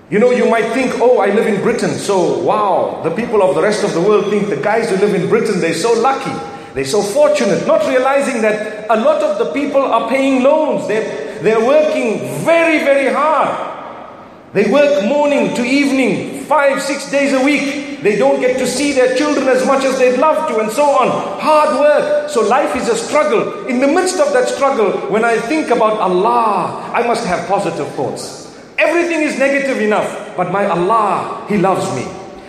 You 0.09 0.19
know, 0.19 0.31
you 0.31 0.49
might 0.49 0.73
think, 0.73 0.93
oh, 0.99 1.19
I 1.19 1.33
live 1.33 1.47
in 1.47 1.61
Britain, 1.61 1.91
so 1.91 2.39
wow, 2.39 3.01
the 3.03 3.09
people 3.15 3.41
of 3.41 3.55
the 3.55 3.61
rest 3.61 3.83
of 3.83 3.93
the 3.93 4.01
world 4.01 4.29
think 4.29 4.49
the 4.49 4.57
guys 4.57 4.89
who 4.89 4.97
live 4.97 5.15
in 5.15 5.27
Britain, 5.27 5.59
they're 5.59 5.73
so 5.73 5.93
lucky, 5.93 6.31
they're 6.73 6.85
so 6.85 7.01
fortunate, 7.01 7.65
not 7.65 7.87
realizing 7.87 8.41
that 8.41 8.85
a 8.89 8.99
lot 8.99 9.23
of 9.23 9.39
the 9.39 9.51
people 9.53 9.81
are 9.81 10.09
paying 10.09 10.43
loans, 10.43 10.87
they're, 10.87 11.41
they're 11.41 11.65
working 11.65 12.19
very, 12.43 12.79
very 12.79 13.11
hard. 13.11 13.72
They 14.53 14.69
work 14.69 15.03
morning 15.05 15.55
to 15.55 15.63
evening, 15.63 16.43
five, 16.45 16.79
six 16.79 17.09
days 17.09 17.33
a 17.33 17.43
week. 17.43 18.01
They 18.03 18.15
don't 18.17 18.39
get 18.39 18.59
to 18.59 18.67
see 18.67 18.91
their 18.91 19.15
children 19.15 19.47
as 19.47 19.65
much 19.65 19.83
as 19.83 19.97
they'd 19.97 20.19
love 20.19 20.47
to, 20.49 20.59
and 20.59 20.71
so 20.71 20.83
on. 20.83 21.09
Hard 21.41 21.79
work. 21.79 22.29
So 22.29 22.41
life 22.41 22.75
is 22.75 22.87
a 22.87 22.95
struggle. 22.95 23.65
In 23.65 23.79
the 23.79 23.87
midst 23.87 24.19
of 24.19 24.31
that 24.33 24.47
struggle, 24.47 24.91
when 25.09 25.25
I 25.25 25.39
think 25.39 25.71
about 25.71 25.97
Allah, 25.97 26.91
I 26.93 27.01
must 27.07 27.25
have 27.25 27.47
positive 27.47 27.87
thoughts. 27.95 28.55
Everything 28.77 29.21
is 29.21 29.39
negative 29.39 29.81
enough, 29.81 30.37
but 30.37 30.51
my 30.51 30.67
Allah, 30.67 31.47
He 31.49 31.57
loves 31.57 31.89
me. 31.95 32.05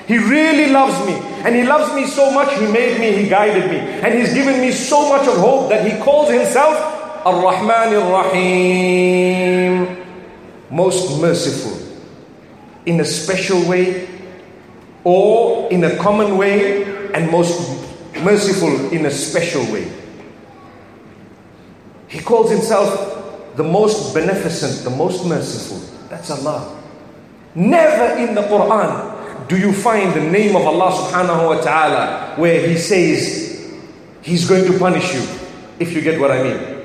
He 0.07 0.19
really 0.19 0.69
loves 0.73 1.07
me. 1.07 1.15
And 1.47 1.55
He 1.57 1.63
loves 1.63 1.95
me 1.95 2.05
so 2.07 2.31
much, 2.31 2.53
He 2.59 2.67
made 2.67 3.01
me, 3.01 3.13
He 3.17 3.31
guided 3.31 3.71
me. 3.71 3.79
And 3.79 4.13
He's 4.13 4.35
given 4.35 4.61
me 4.61 4.73
so 4.73 5.09
much 5.09 5.27
of 5.27 5.39
hope 5.39 5.71
that 5.71 5.91
He 5.91 5.97
calls 6.03 6.29
Himself 6.31 6.77
Ar-Rahman 7.25 7.95
Ar-Rahim. 7.95 9.87
Most 10.71 11.19
merciful. 11.19 11.84
In 12.87 13.01
a 13.01 13.05
special 13.05 13.67
way, 13.69 14.09
or 15.05 15.71
in 15.71 15.85
a 15.85 15.97
common 15.97 16.37
way, 16.37 16.85
and 17.15 17.31
most 17.31 17.85
merciful 18.23 18.93
in 18.93 19.07
a 19.07 19.11
special 19.11 19.63
way. 19.73 19.91
He 22.09 22.21
calls 22.21 22.51
Himself 22.51 23.57
the 23.57 23.65
most 23.65 24.15
beneficent, 24.15 24.85
the 24.85 24.91
most 24.91 25.25
merciful. 25.27 25.79
That's 26.09 26.31
Allah. 26.31 26.81
Never 27.55 28.19
in 28.19 28.35
the 28.35 28.43
Quran 28.43 29.49
do 29.49 29.59
you 29.59 29.73
find 29.73 30.15
the 30.15 30.21
name 30.21 30.57
of 30.57 30.67
Allah 30.67 30.91
subhanahu 30.91 31.57
wa 31.57 31.61
ta'ala 31.61 32.35
where 32.37 32.67
He 32.67 32.77
says 32.77 33.45
He's 34.23 34.49
going 34.49 34.65
to 34.73 34.79
punish 34.79 35.13
you, 35.15 35.21
if 35.79 35.93
you 35.93 36.01
get 36.01 36.19
what 36.19 36.31
I 36.31 36.43
mean. 36.43 36.81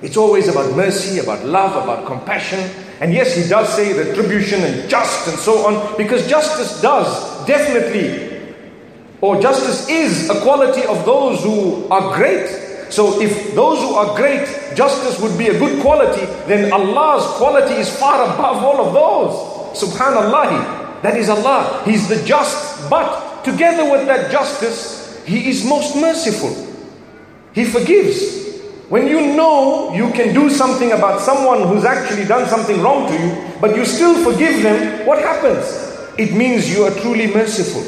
It's 0.00 0.16
always 0.16 0.48
about 0.48 0.76
mercy, 0.76 1.18
about 1.18 1.44
love, 1.44 1.82
about 1.82 2.06
compassion. 2.06 2.60
And 3.00 3.12
yes, 3.12 3.36
He 3.36 3.48
does 3.48 3.68
say 3.74 3.92
retribution 3.92 4.62
and 4.62 4.88
just 4.88 5.28
and 5.28 5.38
so 5.38 5.66
on, 5.66 5.96
because 5.96 6.28
justice 6.28 6.80
does 6.80 7.46
definitely, 7.46 8.54
or 9.20 9.40
justice 9.40 9.88
is 9.88 10.28
a 10.30 10.40
quality 10.42 10.84
of 10.84 11.04
those 11.04 11.42
who 11.42 11.88
are 11.88 12.14
great. 12.14 12.46
So 12.90 13.20
if 13.20 13.54
those 13.54 13.80
who 13.80 13.94
are 13.94 14.14
great, 14.14 14.46
justice 14.76 15.20
would 15.20 15.36
be 15.38 15.48
a 15.48 15.58
good 15.58 15.80
quality, 15.80 16.26
then 16.46 16.72
Allah's 16.72 17.24
quality 17.38 17.74
is 17.74 17.88
far 17.98 18.22
above 18.22 18.62
all 18.62 18.86
of 18.86 18.92
those. 18.92 19.82
Subhanallah. 19.82 21.02
That 21.02 21.16
is 21.16 21.28
Allah. 21.28 21.82
He's 21.84 22.08
the 22.08 22.22
just. 22.24 22.88
But 22.88 23.44
together 23.44 23.90
with 23.90 24.06
that 24.06 24.30
justice, 24.30 25.22
He 25.24 25.48
is 25.48 25.64
most 25.64 25.96
merciful. 25.96 26.54
He 27.54 27.64
forgives. 27.64 28.43
When 28.88 29.06
you 29.08 29.34
know 29.34 29.94
you 29.94 30.10
can 30.12 30.34
do 30.34 30.50
something 30.50 30.92
about 30.92 31.20
someone 31.20 31.66
who's 31.68 31.84
actually 31.84 32.26
done 32.26 32.46
something 32.48 32.80
wrong 32.82 33.08
to 33.08 33.14
you, 33.14 33.52
but 33.60 33.74
you 33.74 33.84
still 33.84 34.14
forgive 34.22 34.62
them, 34.62 35.06
what 35.06 35.18
happens? 35.18 35.64
It 36.18 36.34
means 36.34 36.70
you 36.70 36.84
are 36.84 36.90
truly 37.00 37.32
merciful. 37.32 37.82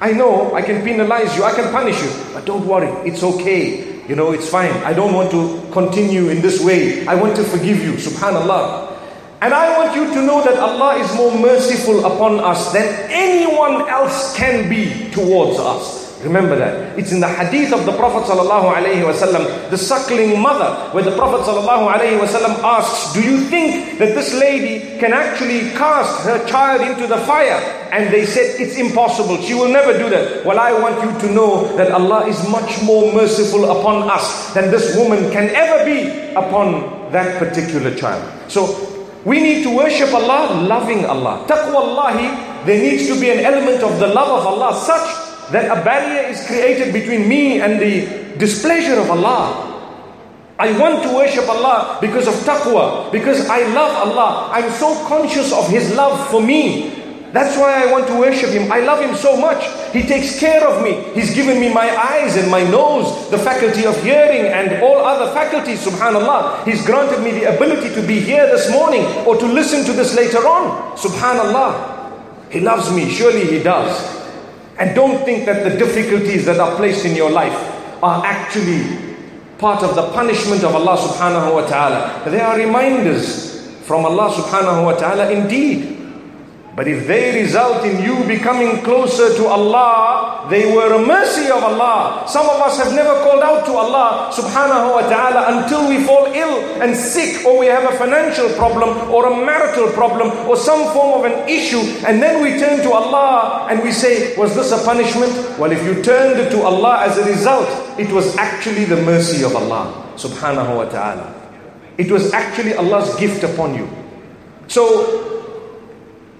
I 0.00 0.12
know 0.12 0.54
I 0.54 0.62
can 0.62 0.82
penalize 0.82 1.36
you, 1.36 1.44
I 1.44 1.52
can 1.52 1.70
punish 1.72 2.00
you, 2.00 2.10
but 2.32 2.46
don't 2.46 2.66
worry, 2.66 2.88
it's 3.08 3.22
okay. 3.22 3.90
You 4.08 4.16
know, 4.16 4.32
it's 4.32 4.48
fine. 4.48 4.72
I 4.82 4.92
don't 4.92 5.14
want 5.14 5.30
to 5.30 5.70
continue 5.70 6.30
in 6.30 6.42
this 6.42 6.64
way. 6.64 7.06
I 7.06 7.14
want 7.14 7.36
to 7.36 7.44
forgive 7.44 7.80
you. 7.80 7.92
Subhanallah. 7.92 8.98
And 9.40 9.54
I 9.54 9.78
want 9.78 9.94
you 9.94 10.12
to 10.14 10.26
know 10.26 10.42
that 10.42 10.58
Allah 10.58 10.96
is 10.96 11.14
more 11.14 11.30
merciful 11.38 12.04
upon 12.04 12.40
us 12.40 12.72
than 12.72 12.84
anyone 13.08 13.88
else 13.88 14.36
can 14.36 14.68
be 14.68 15.10
towards 15.12 15.60
us. 15.60 16.09
Remember 16.22 16.54
that. 16.56 16.98
It's 16.98 17.12
in 17.12 17.20
the 17.20 17.28
hadith 17.28 17.72
of 17.72 17.86
the 17.86 17.92
Prophet 17.96 18.30
ﷺ, 18.30 19.70
the 19.70 19.78
suckling 19.78 20.38
mother, 20.40 20.90
where 20.92 21.02
the 21.02 21.16
Prophet 21.16 21.48
ﷺ 21.48 22.62
asks, 22.62 23.14
Do 23.14 23.22
you 23.22 23.38
think 23.48 23.98
that 23.98 24.14
this 24.14 24.34
lady 24.34 24.98
can 24.98 25.12
actually 25.14 25.60
cast 25.72 26.26
her 26.26 26.46
child 26.46 26.82
into 26.82 27.06
the 27.06 27.16
fire? 27.24 27.56
And 27.92 28.12
they 28.12 28.26
said, 28.26 28.60
It's 28.60 28.76
impossible. 28.76 29.38
She 29.40 29.54
will 29.54 29.72
never 29.72 29.96
do 29.96 30.10
that. 30.10 30.44
Well, 30.44 30.58
I 30.58 30.72
want 30.72 31.00
you 31.02 31.28
to 31.28 31.34
know 31.34 31.74
that 31.76 31.90
Allah 31.90 32.26
is 32.26 32.36
much 32.50 32.82
more 32.82 33.12
merciful 33.14 33.64
upon 33.70 34.10
us 34.10 34.52
than 34.52 34.70
this 34.70 34.94
woman 34.96 35.30
can 35.32 35.48
ever 35.50 35.84
be 35.84 36.10
upon 36.36 37.12
that 37.12 37.38
particular 37.38 37.94
child. 37.94 38.22
So 38.50 39.08
we 39.24 39.40
need 39.42 39.62
to 39.64 39.74
worship 39.74 40.12
Allah, 40.12 40.66
loving 40.68 41.06
Allah. 41.06 41.46
Taqwa 41.48 42.66
there 42.66 42.78
needs 42.78 43.08
to 43.08 43.18
be 43.18 43.30
an 43.30 43.38
element 43.38 43.82
of 43.82 43.98
the 43.98 44.06
love 44.08 44.28
of 44.40 44.46
Allah 44.46 44.76
such 44.76 45.29
that 45.52 45.66
a 45.66 45.82
barrier 45.84 46.28
is 46.28 46.46
created 46.46 46.92
between 46.92 47.28
me 47.28 47.60
and 47.60 47.80
the 47.80 48.36
displeasure 48.38 48.98
of 48.98 49.10
Allah. 49.10 49.66
I 50.58 50.76
want 50.78 51.02
to 51.04 51.14
worship 51.14 51.48
Allah 51.48 51.98
because 52.00 52.28
of 52.28 52.34
taqwa, 52.44 53.10
because 53.10 53.48
I 53.48 53.64
love 53.72 54.08
Allah. 54.08 54.50
I'm 54.52 54.70
so 54.72 54.92
conscious 55.08 55.52
of 55.52 55.68
His 55.68 55.94
love 55.96 56.28
for 56.30 56.42
me. 56.42 57.00
That's 57.32 57.56
why 57.56 57.82
I 57.82 57.90
want 57.90 58.06
to 58.08 58.18
worship 58.18 58.50
Him. 58.50 58.70
I 58.70 58.80
love 58.80 59.00
Him 59.00 59.16
so 59.16 59.40
much. 59.40 59.64
He 59.94 60.02
takes 60.02 60.38
care 60.38 60.66
of 60.66 60.84
me. 60.84 61.00
He's 61.14 61.34
given 61.34 61.58
me 61.58 61.72
my 61.72 61.88
eyes 61.88 62.36
and 62.36 62.50
my 62.50 62.62
nose, 62.62 63.30
the 63.30 63.38
faculty 63.38 63.86
of 63.86 63.96
hearing 64.02 64.52
and 64.52 64.82
all 64.82 64.98
other 64.98 65.32
faculties, 65.32 65.82
subhanAllah. 65.82 66.66
He's 66.66 66.84
granted 66.84 67.22
me 67.22 67.30
the 67.30 67.56
ability 67.56 67.94
to 67.94 68.06
be 68.06 68.20
here 68.20 68.46
this 68.46 68.70
morning 68.70 69.06
or 69.26 69.36
to 69.38 69.46
listen 69.46 69.84
to 69.86 69.92
this 69.92 70.14
later 70.14 70.38
on, 70.46 70.96
subhanAllah. 70.98 72.52
He 72.52 72.60
loves 72.60 72.92
me, 72.92 73.08
surely 73.08 73.46
He 73.46 73.62
does. 73.62 74.19
And 74.80 74.94
don't 74.94 75.22
think 75.26 75.44
that 75.44 75.62
the 75.62 75.76
difficulties 75.76 76.46
that 76.46 76.58
are 76.58 76.74
placed 76.76 77.04
in 77.04 77.14
your 77.14 77.30
life 77.30 77.52
are 78.02 78.24
actually 78.24 78.80
part 79.58 79.82
of 79.84 79.94
the 79.94 80.10
punishment 80.12 80.64
of 80.64 80.74
Allah 80.74 80.96
subhanahu 80.96 81.52
wa 81.52 81.66
ta'ala. 81.68 82.24
They 82.30 82.40
are 82.40 82.56
reminders 82.56 83.60
from 83.84 84.06
Allah 84.06 84.32
subhanahu 84.32 84.84
wa 84.84 84.96
ta'ala 84.96 85.30
indeed. 85.30 85.99
But 86.76 86.86
if 86.86 87.08
they 87.08 87.42
result 87.42 87.84
in 87.84 88.00
you 88.02 88.22
becoming 88.30 88.82
closer 88.82 89.34
to 89.34 89.46
Allah, 89.48 90.46
they 90.48 90.70
were 90.72 90.94
a 90.94 91.04
mercy 91.04 91.50
of 91.50 91.64
Allah. 91.64 92.24
Some 92.28 92.46
of 92.48 92.62
us 92.62 92.78
have 92.78 92.94
never 92.94 93.10
called 93.26 93.42
out 93.42 93.66
to 93.66 93.72
Allah 93.74 94.30
subhanahu 94.30 94.94
wa 94.94 95.02
ta'ala 95.10 95.58
until 95.58 95.88
we 95.88 96.04
fall 96.06 96.30
ill 96.30 96.62
and 96.80 96.94
sick, 96.96 97.44
or 97.44 97.58
we 97.58 97.66
have 97.66 97.82
a 97.92 97.98
financial 97.98 98.48
problem, 98.54 99.10
or 99.10 99.26
a 99.26 99.36
marital 99.44 99.90
problem, 99.98 100.30
or 100.46 100.56
some 100.56 100.94
form 100.94 101.18
of 101.18 101.22
an 101.26 101.48
issue, 101.48 101.82
and 102.06 102.22
then 102.22 102.40
we 102.40 102.58
turn 102.60 102.78
to 102.86 102.92
Allah 102.92 103.66
and 103.68 103.82
we 103.82 103.90
say, 103.90 104.36
Was 104.38 104.54
this 104.54 104.70
a 104.70 104.78
punishment? 104.84 105.34
Well, 105.58 105.72
if 105.72 105.82
you 105.82 106.00
turned 106.02 106.38
to 106.52 106.62
Allah 106.62 107.02
as 107.02 107.18
a 107.18 107.24
result, 107.26 107.66
it 107.98 108.12
was 108.12 108.36
actually 108.38 108.84
the 108.84 109.02
mercy 109.02 109.42
of 109.42 109.56
Allah 109.56 109.90
subhanahu 110.14 110.76
wa 110.76 110.84
ta'ala. 110.86 111.34
It 111.98 112.10
was 112.10 112.32
actually 112.32 112.74
Allah's 112.74 113.10
gift 113.18 113.42
upon 113.42 113.74
you. 113.74 113.90
So 114.68 115.39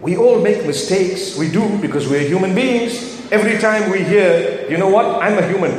we 0.01 0.17
all 0.17 0.41
make 0.41 0.67
mistakes. 0.67 1.37
We 1.37 1.51
do 1.51 1.79
because 1.79 2.09
we're 2.09 2.27
human 2.27 2.55
beings. 2.55 3.21
Every 3.31 3.59
time 3.59 3.91
we 3.91 4.03
hear, 4.03 4.67
you 4.69 4.79
know 4.79 4.89
what, 4.89 5.23
I'm 5.23 5.39
a 5.39 5.47
human. 5.47 5.73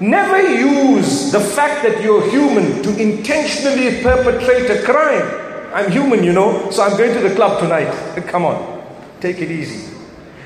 Never 0.00 0.40
use 0.40 1.30
the 1.30 1.40
fact 1.40 1.82
that 1.82 2.02
you're 2.02 2.28
human 2.30 2.82
to 2.82 2.96
intentionally 3.00 4.02
perpetrate 4.02 4.70
a 4.70 4.82
crime. 4.82 5.72
I'm 5.74 5.90
human, 5.90 6.24
you 6.24 6.32
know, 6.32 6.70
so 6.70 6.82
I'm 6.82 6.96
going 6.96 7.14
to 7.14 7.28
the 7.28 7.34
club 7.34 7.60
tonight. 7.60 7.92
Come 8.28 8.44
on, 8.44 8.82
take 9.20 9.40
it 9.40 9.50
easy. 9.50 9.94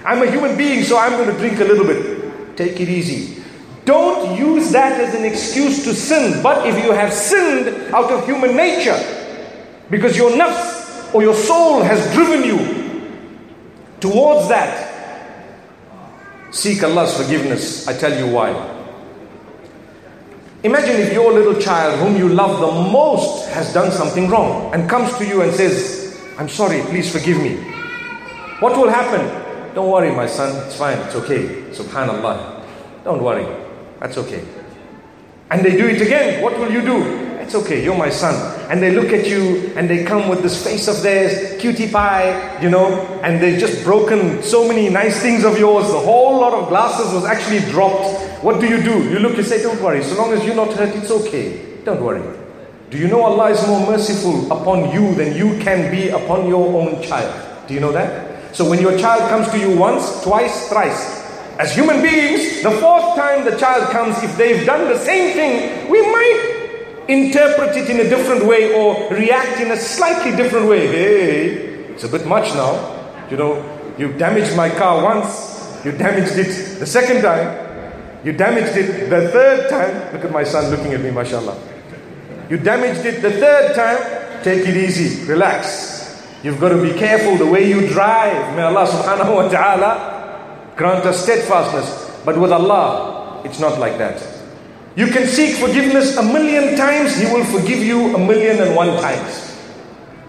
I'm 0.04 0.22
a 0.22 0.30
human 0.30 0.56
being, 0.56 0.82
so 0.82 0.98
I'm 0.98 1.12
going 1.12 1.30
to 1.30 1.38
drink 1.38 1.60
a 1.60 1.64
little 1.64 1.86
bit. 1.86 2.56
Take 2.56 2.80
it 2.80 2.88
easy. 2.88 3.42
Don't 3.84 4.36
use 4.36 4.70
that 4.72 5.00
as 5.00 5.14
an 5.14 5.24
excuse 5.24 5.84
to 5.84 5.94
sin. 5.94 6.42
But 6.42 6.66
if 6.66 6.82
you 6.84 6.92
have 6.92 7.12
sinned 7.12 7.94
out 7.94 8.10
of 8.10 8.24
human 8.26 8.56
nature, 8.56 8.98
because 9.88 10.16
your 10.16 10.30
nafs 10.30 11.12
or 11.14 11.22
your 11.22 11.34
soul 11.34 11.82
has 11.82 12.12
driven 12.14 12.44
you 12.44 12.79
towards 14.00 14.48
that. 14.48 14.88
Seek 16.52 16.82
Allah's 16.82 17.16
forgiveness. 17.16 17.86
I 17.86 17.96
tell 17.96 18.16
you 18.16 18.32
why. 18.32 18.50
Imagine 20.62 20.96
if 20.96 21.12
your 21.12 21.32
little 21.32 21.58
child, 21.60 22.00
whom 22.00 22.16
you 22.16 22.28
love 22.28 22.60
the 22.60 22.90
most, 22.90 23.48
has 23.50 23.72
done 23.72 23.90
something 23.90 24.28
wrong 24.28 24.74
and 24.74 24.90
comes 24.90 25.16
to 25.16 25.26
you 25.26 25.42
and 25.42 25.52
says, 25.54 26.20
I'm 26.38 26.48
sorry, 26.48 26.82
please 26.82 27.10
forgive 27.10 27.38
me. 27.38 27.56
What 28.60 28.76
will 28.76 28.90
happen? 28.90 29.74
Don't 29.74 29.90
worry, 29.90 30.10
my 30.10 30.26
son, 30.26 30.66
it's 30.66 30.76
fine, 30.76 30.98
it's 30.98 31.14
okay. 31.14 31.46
Subhanallah. 31.70 32.62
Don't 33.04 33.22
worry, 33.22 33.46
that's 34.00 34.18
okay. 34.18 34.44
And 35.50 35.64
they 35.64 35.76
do 35.76 35.86
it 35.88 36.00
again, 36.02 36.42
what 36.42 36.58
will 36.58 36.70
you 36.70 36.82
do? 36.82 37.29
It's 37.50 37.66
okay, 37.66 37.82
you're 37.82 37.98
my 37.98 38.10
son. 38.10 38.36
And 38.70 38.80
they 38.80 38.92
look 38.94 39.12
at 39.12 39.26
you 39.26 39.72
and 39.74 39.90
they 39.90 40.04
come 40.04 40.28
with 40.28 40.40
this 40.40 40.62
face 40.62 40.86
of 40.86 41.02
theirs, 41.02 41.60
cutie 41.60 41.90
pie, 41.90 42.62
you 42.62 42.70
know, 42.70 43.02
and 43.24 43.42
they've 43.42 43.58
just 43.58 43.82
broken 43.82 44.40
so 44.40 44.68
many 44.68 44.88
nice 44.88 45.20
things 45.20 45.42
of 45.42 45.58
yours. 45.58 45.88
The 45.88 45.98
whole 45.98 46.38
lot 46.38 46.52
of 46.52 46.68
glasses 46.68 47.12
was 47.12 47.24
actually 47.24 47.68
dropped. 47.72 48.20
What 48.44 48.60
do 48.60 48.68
you 48.68 48.80
do? 48.80 49.02
You 49.10 49.18
look 49.18 49.36
and 49.36 49.44
say, 49.44 49.60
Don't 49.64 49.82
worry, 49.82 50.00
so 50.04 50.14
long 50.16 50.32
as 50.32 50.46
you're 50.46 50.54
not 50.54 50.72
hurt, 50.74 50.94
it's 50.94 51.10
okay. 51.10 51.82
Don't 51.84 52.00
worry. 52.00 52.22
Do 52.88 52.96
you 52.96 53.08
know 53.08 53.22
Allah 53.22 53.50
is 53.50 53.66
more 53.66 53.84
merciful 53.84 54.46
upon 54.52 54.92
you 54.92 55.12
than 55.16 55.34
you 55.36 55.58
can 55.58 55.90
be 55.90 56.10
upon 56.10 56.46
your 56.46 56.68
own 56.80 57.02
child? 57.02 57.66
Do 57.66 57.74
you 57.74 57.80
know 57.80 57.90
that? 57.90 58.54
So 58.54 58.70
when 58.70 58.80
your 58.80 58.96
child 58.96 59.28
comes 59.28 59.48
to 59.50 59.58
you 59.58 59.76
once, 59.76 60.22
twice, 60.22 60.68
thrice, 60.68 61.18
as 61.58 61.74
human 61.74 62.00
beings, 62.00 62.62
the 62.62 62.70
fourth 62.70 63.16
time 63.16 63.44
the 63.44 63.58
child 63.58 63.90
comes, 63.90 64.22
if 64.22 64.36
they've 64.36 64.64
done 64.64 64.86
the 64.86 64.98
same 65.00 65.34
thing, 65.34 65.90
we 65.90 66.00
might 66.00 66.49
interpret 67.10 67.76
it 67.76 67.90
in 67.90 68.00
a 68.00 68.08
different 68.08 68.46
way 68.46 68.72
or 68.74 69.08
react 69.10 69.60
in 69.60 69.70
a 69.70 69.76
slightly 69.76 70.34
different 70.36 70.68
way. 70.68 70.86
Hey, 70.86 71.46
it's 71.92 72.04
a 72.04 72.08
bit 72.08 72.26
much 72.26 72.54
now. 72.54 73.26
You 73.30 73.36
know, 73.36 73.80
You 74.00 74.08
damaged 74.16 74.56
my 74.56 74.70
car 74.70 75.04
once, 75.04 75.76
you 75.84 75.92
damaged 75.92 76.32
it 76.38 76.80
the 76.80 76.86
second 76.86 77.20
time, 77.20 77.52
you 78.24 78.32
damaged 78.32 78.74
it 78.74 79.10
the 79.10 79.28
third 79.28 79.68
time. 79.68 80.14
Look 80.14 80.24
at 80.24 80.32
my 80.32 80.42
son 80.42 80.70
looking 80.70 80.94
at 80.94 81.02
me, 81.02 81.10
mashallah. 81.10 81.52
You 82.48 82.56
damaged 82.56 83.04
it 83.04 83.20
the 83.20 83.30
third 83.30 83.74
time, 83.76 84.42
take 84.42 84.66
it 84.66 84.74
easy, 84.74 85.26
relax. 85.26 86.24
You've 86.42 86.58
got 86.58 86.70
to 86.70 86.80
be 86.80 86.96
careful 86.98 87.36
the 87.36 87.44
way 87.44 87.68
you 87.68 87.88
drive. 87.88 88.56
May 88.56 88.62
Allah 88.62 88.88
subhanahu 88.88 89.34
wa 89.36 89.48
ta'ala 89.52 90.72
grant 90.76 91.04
us 91.04 91.22
steadfastness. 91.22 92.22
But 92.24 92.40
with 92.40 92.52
Allah, 92.52 93.42
it's 93.44 93.60
not 93.60 93.78
like 93.78 93.98
that. 93.98 94.16
You 94.96 95.06
can 95.06 95.26
seek 95.26 95.56
forgiveness 95.56 96.16
a 96.16 96.22
million 96.22 96.76
times, 96.76 97.16
He 97.16 97.26
will 97.32 97.44
forgive 97.44 97.78
you 97.78 98.14
a 98.14 98.18
million 98.18 98.60
and 98.60 98.74
one 98.74 99.00
times. 99.00 99.56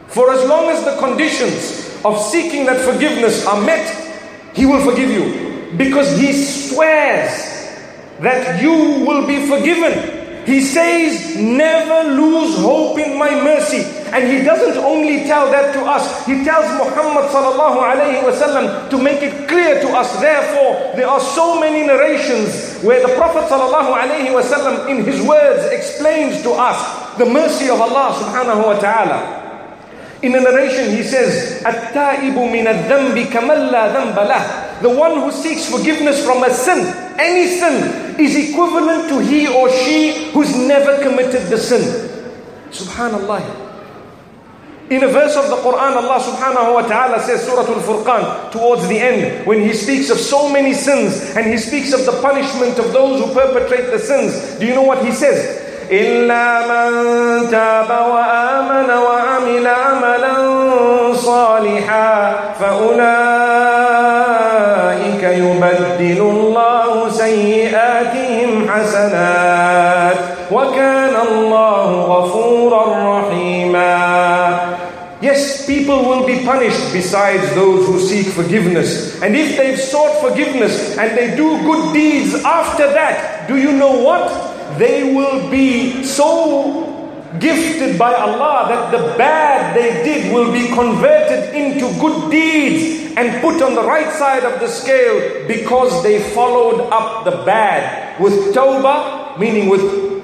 For 0.08 0.32
as 0.32 0.48
long 0.48 0.70
as 0.70 0.84
the 0.86 0.98
conditions 0.98 2.00
of 2.06 2.20
seeking 2.20 2.66
that 2.66 2.82
forgiveness 2.82 3.46
are 3.48 3.60
met, 3.62 3.86
He 4.54 4.66
will 4.66 4.84
forgive 4.84 5.10
you. 5.10 5.76
Because 5.78 6.18
He 6.18 6.34
swears 6.34 7.52
that 8.20 8.62
you 8.62 9.06
will 9.06 9.26
be 9.26 9.48
forgiven. 9.48 10.46
He 10.46 10.62
says, 10.62 11.38
Never 11.38 12.10
lose 12.14 12.58
hope 12.58 13.00
in 13.00 13.18
my 13.18 13.30
mercy. 13.30 13.84
And 14.12 14.30
he 14.30 14.44
doesn't 14.44 14.78
only 14.84 15.24
tell 15.24 15.50
that 15.52 15.74
to 15.74 15.82
us, 15.86 16.26
he 16.26 16.44
tells 16.44 16.66
Muhammad 16.78 17.32
to 18.92 18.98
make 18.98 19.22
it 19.22 19.48
clear 19.48 19.80
to 19.82 19.88
us. 19.90 20.20
Therefore, 20.20 20.96
there 20.98 21.08
are 21.08 21.20
so 21.22 21.60
many 21.60 21.88
narrations 21.88 22.71
where 22.83 23.01
the 23.07 23.15
Prophet 23.15 23.45
sallallahu 23.49 23.93
alayhi 23.93 24.31
wasallam 24.31 24.89
in 24.89 25.05
his 25.05 25.21
words 25.23 25.65
explains 25.73 26.43
to 26.43 26.51
us 26.51 26.79
the 27.19 27.27
mercy 27.27 27.69
of 27.69 27.81
Allah 27.81 28.15
subhanahu 28.17 28.67
wa 28.67 28.79
ta'ala. 28.79 29.19
In 30.23 30.35
a 30.35 30.41
narration, 30.41 30.91
he 30.97 31.03
says, 31.03 31.63
التائب 31.63 32.35
من 32.35 32.67
الذنب 32.67 33.31
كمن 33.33 33.71
لا 33.71 33.93
ذنب 33.93 34.17
له. 34.17 34.83
The 34.83 34.91
one 34.91 35.21
who 35.21 35.31
seeks 35.33 35.71
forgiveness 35.71 36.25
from 36.25 36.43
a 36.45 36.51
sin, 36.53 36.85
any 37.19 37.47
sin, 37.47 38.21
is 38.21 38.37
equivalent 38.37 39.09
to 39.09 39.19
he 39.21 39.49
or 39.49 39.69
she 39.71 40.31
who's 40.33 40.55
never 40.57 41.03
committed 41.03 41.49
the 41.49 41.59
sin. 41.59 41.83
Subhanallah. 42.71 43.60
In 44.91 45.03
a 45.03 45.09
verse 45.09 45.35
of 45.35 45.51
the 45.51 45.57
Quran, 45.57 45.97
Allah 45.99 46.23
subhanahu 46.23 46.75
wa 46.75 46.83
ta'ala 46.87 47.19
says, 47.21 47.43
Surah 47.43 47.67
Al 47.67 47.83
Furqan, 47.83 48.53
towards 48.53 48.87
the 48.87 48.99
end, 48.99 49.45
when 49.45 49.61
He 49.61 49.73
speaks 49.73 50.11
of 50.11 50.19
so 50.19 50.49
many 50.49 50.73
sins 50.73 51.35
and 51.35 51.45
He 51.45 51.59
speaks 51.59 51.93
of 51.93 52.07
the 52.07 52.23
punishment 52.23 52.79
of 52.79 52.93
those 52.93 53.19
who 53.19 53.35
perpetrate 53.35 53.91
the 53.91 53.99
sins. 53.99 54.59
Do 54.61 54.67
you 54.67 54.75
know 54.75 54.87
what 54.87 55.05
He 55.05 55.11
says? 55.11 55.67
إلا 55.91 56.67
من 56.67 57.51
تاب 57.51 57.91
وآمن 57.91 58.91
وعمل 58.91 59.67
عملا 59.67 60.35
صالحا 61.15 62.35
فأولئك 62.61 63.70
punished 76.52 76.94
besides 76.94 77.44
those 77.56 77.88
who 77.88 78.00
seek 78.00 78.28
forgiveness. 78.28 79.22
And 79.22 79.36
if 79.36 79.58
they've 79.58 79.80
sought 79.80 80.14
forgiveness 80.22 80.98
and 80.98 81.18
they 81.18 81.36
do 81.36 81.48
good 81.70 81.94
deeds 81.94 82.34
after 82.44 82.88
that, 82.88 83.48
do 83.48 83.58
you 83.58 83.72
know 83.72 83.96
what? 84.04 84.52
they 84.78 85.14
will 85.14 85.50
be 85.50 86.04
so 86.04 86.98
gifted 87.40 87.98
by 87.98 88.14
Allah 88.14 88.68
that 88.70 88.92
the 88.92 89.18
bad 89.18 89.76
they 89.76 90.04
did 90.04 90.34
will 90.34 90.52
be 90.52 90.68
converted 90.68 91.54
into 91.56 91.88
good 92.00 92.30
deeds 92.30 93.16
and 93.18 93.42
put 93.42 93.62
on 93.62 93.76
the 93.76 93.84
right 93.84 94.12
side 94.14 94.44
of 94.44 94.60
the 94.60 94.68
scale 94.68 95.48
because 95.48 96.04
they 96.04 96.20
followed 96.34 96.90
up 96.92 97.26
the 97.26 97.44
bad 97.46 98.20
with 98.20 98.54
tawbah, 98.54 99.38
meaning 99.40 99.70
with 99.70 99.82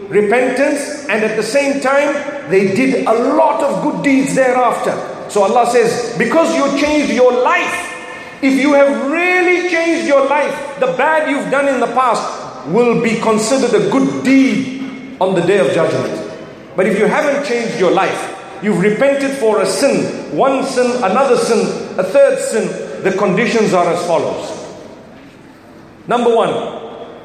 repentance, 0.09 1.05
and 1.09 1.23
at 1.23 1.35
the 1.35 1.43
same 1.43 1.81
time 1.81 2.49
they 2.49 2.73
did 2.75 3.05
a 3.05 3.13
lot 3.35 3.63
of 3.63 3.83
good 3.83 4.03
deeds 4.03 4.35
thereafter. 4.35 4.95
So 5.29 5.43
Allah 5.43 5.69
says, 5.71 6.17
because 6.17 6.55
you 6.55 6.79
changed 6.79 7.13
your 7.13 7.31
life, 7.43 7.93
if 8.41 8.59
you 8.59 8.73
have 8.73 9.11
really 9.11 9.69
changed 9.69 10.07
your 10.07 10.27
life, 10.27 10.79
the 10.79 10.87
bad 10.93 11.29
you've 11.29 11.49
done 11.49 11.67
in 11.67 11.79
the 11.79 11.87
past 11.87 12.67
will 12.67 13.01
be 13.01 13.19
considered 13.19 13.73
a 13.73 13.89
good 13.89 14.23
deed 14.23 15.17
on 15.19 15.33
the 15.33 15.41
day 15.41 15.59
of 15.59 15.73
judgment. 15.73 16.13
But 16.75 16.85
if 16.85 16.99
you 16.99 17.05
haven't 17.05 17.45
changed 17.45 17.79
your 17.79 17.91
life, 17.91 18.35
you've 18.61 18.79
repented 18.79 19.31
for 19.37 19.61
a 19.61 19.65
sin, 19.65 20.35
one 20.35 20.63
sin, 20.65 20.85
another 21.03 21.37
sin, 21.37 21.59
a 21.97 22.03
third 22.03 22.39
sin, 22.39 23.03
the 23.03 23.11
conditions 23.17 23.73
are 23.73 23.91
as 23.91 24.05
follows. 24.05 24.53
Number 26.07 26.33
one, 26.35 26.51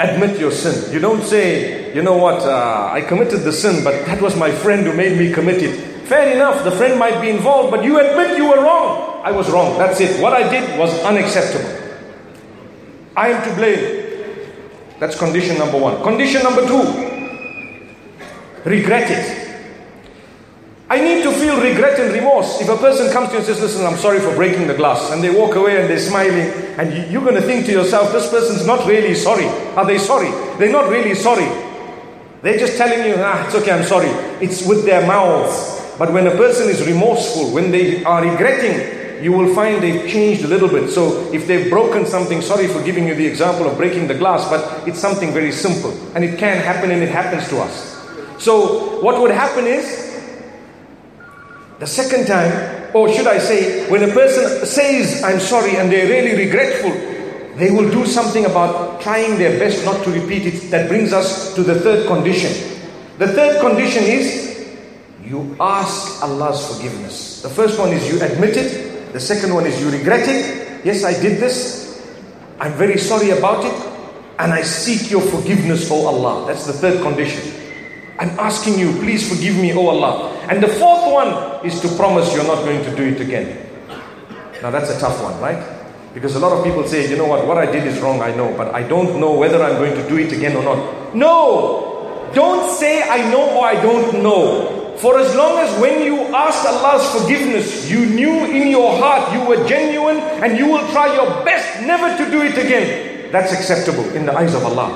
admit 0.00 0.40
your 0.40 0.50
sin. 0.50 0.92
You 0.92 0.98
don't 0.98 1.22
say, 1.22 1.94
you 1.94 2.03
know 2.03 2.16
what, 2.16 2.42
uh, 2.42 2.90
I 2.92 3.03
committed 3.03 3.40
the 3.40 3.53
sin, 3.53 3.85
but 3.85 4.07
that 4.07 4.20
was 4.20 4.37
my 4.37 4.50
friend 4.50 4.87
who 4.87 4.94
made 4.94 5.18
me 5.18 5.33
commit 5.33 5.62
it. 5.62 5.91
Fair 6.07 6.35
enough, 6.35 6.65
the 6.65 6.71
friend 6.73 6.99
might 6.99 7.21
be 7.21 7.31
involved, 7.31 7.71
but 7.71 7.85
you 7.85 7.99
admit 7.99 8.37
you 8.37 8.49
were 8.49 8.62
wrong. 8.62 9.21
I 9.25 9.31
was 9.31 9.51
wrong. 9.51 9.79
That's 9.79 10.01
it. 10.01 10.21
What 10.21 10.33
I 10.33 10.49
did 10.49 10.79
was 10.79 10.93
unacceptable. 11.05 11.71
I 13.17 13.29
am 13.29 13.49
to 13.49 13.55
blame. 13.55 14.03
That's 14.99 15.19
condition 15.19 15.59
number 15.59 15.79
one. 15.79 16.03
Condition 16.03 16.43
number 16.43 16.67
two, 16.67 16.83
regret 18.65 19.11
it. 19.11 19.43
I 20.88 21.01
need 21.01 21.23
to 21.23 21.33
feel 21.33 21.61
regret 21.61 21.99
and 21.99 22.12
remorse. 22.12 22.61
If 22.61 22.69
a 22.69 22.77
person 22.77 23.11
comes 23.12 23.29
to 23.29 23.33
you 23.33 23.38
and 23.38 23.47
says, 23.47 23.61
Listen, 23.61 23.87
I'm 23.87 23.97
sorry 23.97 24.21
for 24.21 24.35
breaking 24.35 24.67
the 24.67 24.75
glass, 24.75 25.11
and 25.11 25.25
they 25.25 25.31
walk 25.35 25.57
away 25.57 25.81
and 25.81 25.88
they're 25.88 25.99
smiling, 25.99 26.53
and 26.79 27.11
you're 27.11 27.23
going 27.23 27.35
to 27.35 27.43
think 27.43 27.67
to 27.67 27.73
yourself, 27.73 28.12
This 28.12 28.29
person's 28.31 28.67
not 28.67 28.87
really 28.87 29.15
sorry. 29.15 29.47
Are 29.75 29.87
they 29.87 29.99
sorry? 29.99 30.31
They're 30.59 30.71
not 30.73 30.91
really 30.91 31.15
sorry. 31.15 31.47
They're 32.43 32.59
just 32.59 32.77
telling 32.77 33.07
you, 33.09 33.15
Ah, 33.19 33.47
it's 33.47 33.55
okay, 33.55 33.71
I'm 33.73 33.85
sorry. 33.85 34.09
It's 34.45 34.67
with 34.67 34.85
their 34.85 35.07
mouths. 35.07 35.82
But 35.98 36.12
when 36.12 36.26
a 36.26 36.37
person 36.37 36.68
is 36.68 36.87
remorseful, 36.87 37.50
when 37.52 37.70
they 37.70 38.02
are 38.05 38.22
regretting, 38.22 39.22
you 39.22 39.33
will 39.33 39.55
find 39.55 39.83
they've 39.83 40.11
changed 40.11 40.42
a 40.44 40.48
little 40.48 40.68
bit. 40.68 40.90
So 40.90 41.33
if 41.33 41.46
they've 41.46 41.70
broken 41.70 42.07
something, 42.07 42.42
sorry 42.42 42.66
for 42.66 42.83
giving 42.83 43.07
you 43.07 43.14
the 43.14 43.26
example 43.26 43.68
of 43.68 43.76
breaking 43.76 44.09
the 44.09 44.14
glass, 44.14 44.48
but 44.48 44.88
it's 44.88 44.98
something 44.98 45.33
very 45.33 45.52
simple. 45.52 45.92
And 46.14 46.24
it 46.24 46.38
can 46.38 46.57
happen 46.57 46.90
and 46.90 47.02
it 47.02 47.11
happens 47.11 47.48
to 47.50 47.59
us. 47.59 47.92
So 48.38 49.00
what 49.00 49.20
would 49.20 49.31
happen 49.31 49.66
is, 49.66 50.11
the 51.78 51.87
second 51.87 52.26
time, 52.26 52.90
or 52.94 53.12
should 53.12 53.26
I 53.26 53.38
say, 53.38 53.88
when 53.90 54.02
a 54.02 54.12
person 54.12 54.66
says, 54.66 55.22
I'm 55.22 55.40
sorry, 55.40 55.76
and 55.76 55.90
they're 55.90 56.09
really 56.09 56.37
regretful, 56.44 56.90
they 57.57 57.70
will 57.70 57.90
do 57.90 58.07
something 58.07 58.44
about 58.44 59.00
trying 59.00 59.38
their 59.38 59.59
best 59.59 59.85
not 59.85 60.02
to 60.05 60.11
repeat 60.11 60.46
it. 60.46 60.70
That 60.70 60.88
brings 60.88 61.12
us 61.12 61.55
to 61.55 61.62
the 61.62 61.78
third 61.81 62.07
condition. 62.07 62.50
The 63.18 63.28
third 63.28 63.61
condition 63.61 64.05
is 64.05 64.52
you 65.22 65.56
ask 65.61 66.22
Allah's 66.22 66.76
forgiveness. 66.76 67.42
The 67.42 67.48
first 67.48 67.78
one 67.78 67.90
is 67.90 68.11
you 68.12 68.20
admit 68.22 68.56
it, 68.56 69.12
the 69.12 69.20
second 69.20 69.54
one 69.54 69.66
is 69.66 69.80
you 69.80 69.90
regret 69.90 70.28
it. 70.28 70.85
Yes, 70.85 71.04
I 71.04 71.12
did 71.12 71.40
this. 71.40 72.02
I'm 72.58 72.72
very 72.72 72.98
sorry 72.98 73.30
about 73.30 73.64
it. 73.64 73.74
And 74.38 74.52
I 74.52 74.62
seek 74.62 75.11
your 75.11 75.20
forgiveness, 75.20 75.90
O 75.90 76.06
Allah. 76.06 76.46
That's 76.46 76.66
the 76.66 76.72
third 76.72 77.02
condition. 77.02 77.42
I'm 78.18 78.30
asking 78.40 78.78
you, 78.78 78.92
please 78.98 79.28
forgive 79.28 79.56
me, 79.56 79.72
O 79.74 79.87
Allah. 79.87 80.32
And 80.48 80.62
the 80.62 80.68
fourth 80.68 81.12
one 81.12 81.64
is 81.64 81.80
to 81.82 81.88
promise 81.96 82.35
you're 82.35 82.46
not 82.46 82.64
going 82.64 82.82
to 82.85 82.96
do 82.96 83.04
it 83.04 83.20
again. 83.20 83.68
Now 84.62 84.70
that's 84.70 84.90
a 84.90 84.98
tough 84.98 85.22
one, 85.22 85.38
right? 85.40 85.61
Because 86.14 86.35
a 86.37 86.38
lot 86.40 86.52
of 86.56 86.64
people 86.64 86.87
say, 86.87 87.08
you 87.08 87.16
know 87.16 87.26
what, 87.26 87.46
what 87.46 87.58
I 87.58 87.70
did 87.70 87.87
is 87.87 88.00
wrong, 88.00 88.20
I 88.20 88.35
know, 88.35 88.54
but 88.56 88.74
I 88.74 88.82
don't 88.82 89.20
know 89.20 89.32
whether 89.35 89.62
I'm 89.62 89.76
going 89.76 89.94
to 89.94 90.08
do 90.08 90.18
it 90.18 90.32
again 90.32 90.56
or 90.56 90.62
not. 90.62 91.14
No! 91.14 92.30
Don't 92.35 92.70
say 92.70 93.02
I 93.08 93.30
know 93.30 93.58
or 93.58 93.66
I 93.66 93.74
don't 93.80 94.22
know. 94.22 94.82
For 95.03 95.19
as 95.19 95.35
long 95.35 95.59
as 95.59 95.67
when 95.81 96.05
you 96.05 96.15
asked 96.33 96.65
Allah's 96.65 97.03
forgiveness, 97.11 97.91
you 97.91 98.07
knew 98.07 98.47
in 98.47 98.69
your 98.69 98.97
heart 98.99 99.33
you 99.35 99.45
were 99.45 99.67
genuine 99.67 100.19
and 100.38 100.57
you 100.57 100.69
will 100.69 100.87
try 100.93 101.12
your 101.12 101.45
best 101.45 101.83
never 101.83 102.17
to 102.17 102.31
do 102.31 102.43
it 102.43 102.57
again, 102.57 103.33
that's 103.33 103.53
acceptable 103.53 104.05
in 104.15 104.27
the 104.27 104.33
eyes 104.33 104.55
of 104.55 104.65
Allah. 104.65 104.95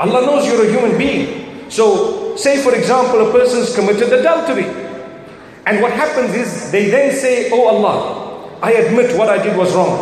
Allah 0.00 0.24
knows 0.24 0.46
you're 0.46 0.64
a 0.64 0.72
human 0.72 0.96
being. 0.96 1.68
So, 1.68 2.34
say 2.36 2.62
for 2.64 2.74
example, 2.74 3.28
a 3.28 3.30
person's 3.30 3.74
committed 3.76 4.10
adultery. 4.10 4.64
And 5.66 5.82
what 5.82 5.92
happens 5.92 6.34
is 6.34 6.72
they 6.72 6.88
then 6.88 7.12
say, 7.14 7.50
Oh 7.52 7.68
Allah, 7.68 8.56
I 8.62 8.72
admit 8.72 9.18
what 9.18 9.28
I 9.28 9.36
did 9.36 9.54
was 9.54 9.74
wrong. 9.74 10.00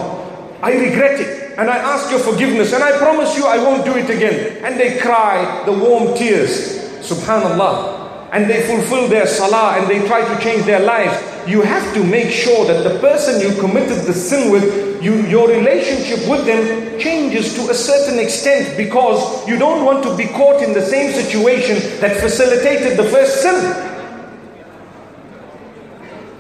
I 0.62 0.70
regret 0.74 1.18
it. 1.18 1.58
And 1.58 1.68
I 1.68 1.78
ask 1.78 2.08
your 2.08 2.20
forgiveness. 2.20 2.72
And 2.72 2.84
I 2.84 2.96
promise 2.98 3.36
you 3.36 3.46
I 3.46 3.58
won't 3.58 3.84
do 3.84 3.96
it 3.96 4.08
again. 4.10 4.64
And 4.64 4.78
they 4.78 4.96
cry 5.00 5.64
the 5.66 5.72
warm 5.72 6.16
tears. 6.16 6.78
Subhanallah 7.02 7.93
and 8.34 8.50
they 8.50 8.66
fulfill 8.66 9.06
their 9.06 9.28
salah 9.28 9.78
and 9.78 9.88
they 9.88 10.04
try 10.08 10.20
to 10.26 10.42
change 10.42 10.64
their 10.64 10.80
lives, 10.80 11.14
you 11.48 11.62
have 11.62 11.94
to 11.94 12.02
make 12.02 12.32
sure 12.32 12.66
that 12.66 12.82
the 12.82 12.98
person 12.98 13.40
you 13.40 13.56
committed 13.60 14.04
the 14.06 14.12
sin 14.12 14.50
with, 14.50 15.00
you, 15.00 15.14
your 15.28 15.48
relationship 15.48 16.28
with 16.28 16.44
them 16.44 16.98
changes 16.98 17.54
to 17.54 17.70
a 17.70 17.74
certain 17.74 18.18
extent 18.18 18.76
because 18.76 19.46
you 19.46 19.56
don't 19.56 19.84
want 19.84 20.02
to 20.02 20.16
be 20.16 20.26
caught 20.26 20.60
in 20.64 20.72
the 20.72 20.82
same 20.82 21.12
situation 21.12 21.76
that 22.00 22.20
facilitated 22.20 22.98
the 22.98 23.04
first 23.04 23.40
sin. 23.40 23.54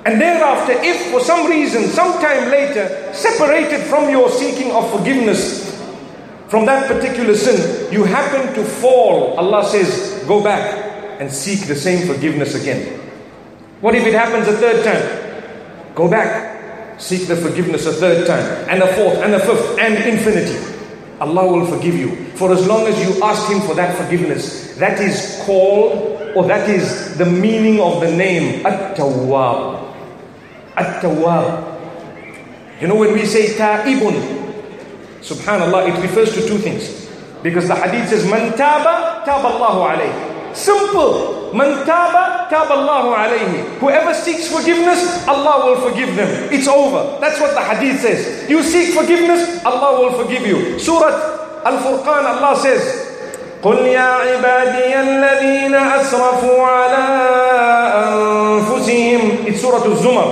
And 0.04 0.20
thereafter, 0.20 0.72
if 0.78 1.12
for 1.12 1.20
some 1.20 1.48
reason, 1.48 1.84
sometime 1.84 2.50
later, 2.50 3.14
separated 3.14 3.82
from 3.82 4.10
your 4.10 4.30
seeking 4.30 4.72
of 4.72 4.90
forgiveness 4.90 5.72
from 6.48 6.66
that 6.66 6.88
particular 6.88 7.36
sin, 7.36 7.92
you 7.92 8.02
happen 8.02 8.52
to 8.54 8.64
fall, 8.64 9.34
Allah 9.38 9.64
says, 9.64 10.24
go 10.26 10.42
back 10.42 10.83
and 11.20 11.30
seek 11.30 11.66
the 11.66 11.76
same 11.76 12.06
forgiveness 12.06 12.54
again. 12.60 13.00
What 13.80 13.94
if 13.94 14.06
it 14.06 14.14
happens 14.14 14.48
a 14.48 14.56
third 14.56 14.84
time? 14.84 15.94
Go 15.94 16.08
back, 16.08 17.00
seek 17.00 17.28
the 17.28 17.36
forgiveness 17.36 17.86
a 17.86 17.92
third 17.92 18.26
time, 18.26 18.44
and 18.68 18.82
a 18.82 18.92
fourth, 18.94 19.18
and 19.18 19.34
a 19.34 19.40
fifth, 19.40 19.78
and 19.78 19.94
infinity. 20.08 20.74
Allah 21.20 21.46
will 21.52 21.66
forgive 21.66 21.94
you. 21.94 22.14
For 22.34 22.52
as 22.52 22.66
long 22.66 22.86
as 22.86 22.98
you 23.00 23.22
ask 23.22 23.48
Him 23.50 23.60
for 23.60 23.74
that 23.74 23.96
forgiveness, 23.96 24.76
that 24.78 25.00
is 25.00 25.40
called, 25.44 26.20
or 26.34 26.44
that 26.46 26.68
is 26.68 27.16
the 27.16 27.26
meaning 27.26 27.80
of 27.80 28.00
the 28.00 28.10
name 28.10 28.66
At-Tawwab. 28.66 29.94
At-Tawwab. 30.76 31.70
You 32.80 32.88
know 32.88 32.96
when 32.96 33.12
we 33.12 33.24
say 33.24 33.56
Ta'ibun, 33.56 34.42
Subhanallah, 35.20 35.88
it 35.88 36.02
refers 36.02 36.34
to 36.34 36.46
two 36.46 36.58
things. 36.58 37.08
Because 37.42 37.68
the 37.68 37.74
hadith 37.74 38.08
says, 38.08 38.28
Man 38.28 38.52
taba, 38.52 39.24
taba 39.24 39.44
Allahu 39.56 39.96
alayhi. 39.96 40.33
Simple. 40.53 41.49
Man 41.53 41.81
taba, 41.85 42.45
taba 42.49 42.73
Allahu 42.77 43.09
alayhi. 43.13 43.65
Whoever 43.79 44.13
seeks 44.13 44.47
forgiveness, 44.47 45.25
Allah 45.27 45.65
will 45.65 45.81
forgive 45.89 46.15
them. 46.15 46.29
It's 46.53 46.67
over. 46.67 47.17
That's 47.19 47.39
what 47.41 47.53
the 47.53 47.61
hadith 47.61 48.01
says. 48.01 48.49
You 48.49 48.61
seek 48.61 48.93
forgiveness, 48.93 49.63
Allah 49.65 49.97
will 50.01 50.13
forgive 50.21 50.45
you. 50.45 50.77
Surah 50.77 51.09
Al-Furqan, 51.65 52.23
Allah 52.37 52.55
says, 52.57 53.05
قل 53.63 53.75
يا 53.91 53.99
عبادي 54.23 54.95
الذين 54.99 55.75
أسرفوا 55.75 56.63
على 56.63 57.03
أنفسهم 58.07 59.47
It's 59.47 59.59
Surah 59.61 59.83
Al-Zumar. 59.83 60.29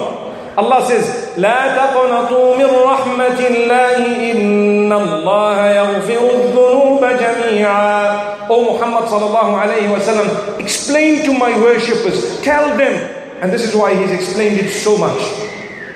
Allah 0.57 0.81
says, 0.87 1.33
لا 1.37 1.75
تقنطوا 1.75 2.55
من 2.57 2.69
رحمة 2.85 3.39
الله 3.39 3.97
إن 4.31 4.93
الله 4.93 5.57
يغفر 5.69 6.21
الذنوب 6.33 7.05
جميعا 7.05 8.20
O 8.49 8.73
Muhammad 8.73 9.09
sallallahu 9.09 9.55
alayhi 9.55 9.89
wasallam, 9.91 10.59
explain 10.59 11.23
to 11.25 11.33
my 11.33 11.57
worshippers, 11.59 12.41
tell 12.41 12.77
them, 12.77 12.93
and 13.41 13.51
this 13.51 13.63
is 13.63 13.75
why 13.75 13.93
he's 13.95 14.11
explained 14.11 14.59
it 14.59 14.71
so 14.71 14.97
much. 14.97 15.19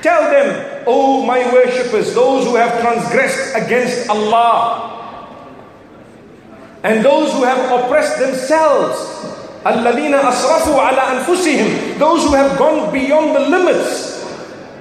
Tell 0.02 0.30
them, 0.30 0.84
O 0.88 1.24
my 1.26 1.40
worshippers, 1.54 2.14
those 2.14 2.46
who 2.46 2.56
have 2.56 2.82
transgressed 2.82 3.56
against 3.56 4.10
Allah, 4.10 4.90
and 6.84 7.06
those 7.06 7.32
who 7.34 7.44
have 7.44 7.62
oppressed 7.80 8.18
themselves, 8.20 8.98
الذين 9.66 10.18
أسرفوا 10.18 10.82
على 10.82 11.02
أنفسهم, 11.22 12.00
those 12.00 12.24
who 12.26 12.34
have 12.34 12.58
gone 12.58 12.92
beyond 12.92 13.36
the 13.36 13.40
limits 13.46 14.26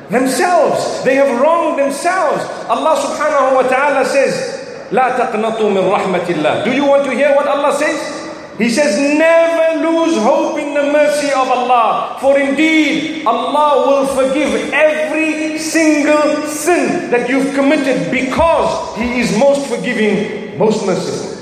themselves. 0.09 1.05
They 1.05 1.15
have 1.17 1.41
wronged 1.41 1.79
themselves. 1.79 2.45
Allah 2.69 2.97
subhanahu 2.97 3.55
wa 3.55 3.63
ta'ala 3.69 4.05
says, 4.05 4.64
لا 4.93 5.09
تقنطوا 5.19 5.71
من 5.71 5.91
رحمة 5.91 6.27
الله. 6.29 6.65
Do 6.65 6.73
you 6.73 6.85
want 6.85 7.05
to 7.05 7.11
hear 7.11 7.35
what 7.35 7.47
Allah 7.47 7.73
says? 7.77 8.21
He 8.59 8.69
says, 8.69 8.99
never 9.17 9.81
lose 9.81 10.19
hope 10.19 10.59
in 10.59 10.75
the 10.75 10.93
mercy 10.93 11.33
of 11.33 11.49
Allah. 11.49 12.19
For 12.21 12.39
indeed, 12.39 13.25
Allah 13.25 13.89
will 13.89 14.07
forgive 14.07 14.71
every 14.75 15.57
single 15.57 16.45
sin 16.47 17.11
that 17.11 17.31
you've 17.31 17.55
committed 17.55 18.11
because 18.13 18.97
He 18.99 19.21
is 19.21 19.33
most 19.39 19.67
forgiving, 19.67 20.59
most 20.59 20.85
merciful. 20.85 21.41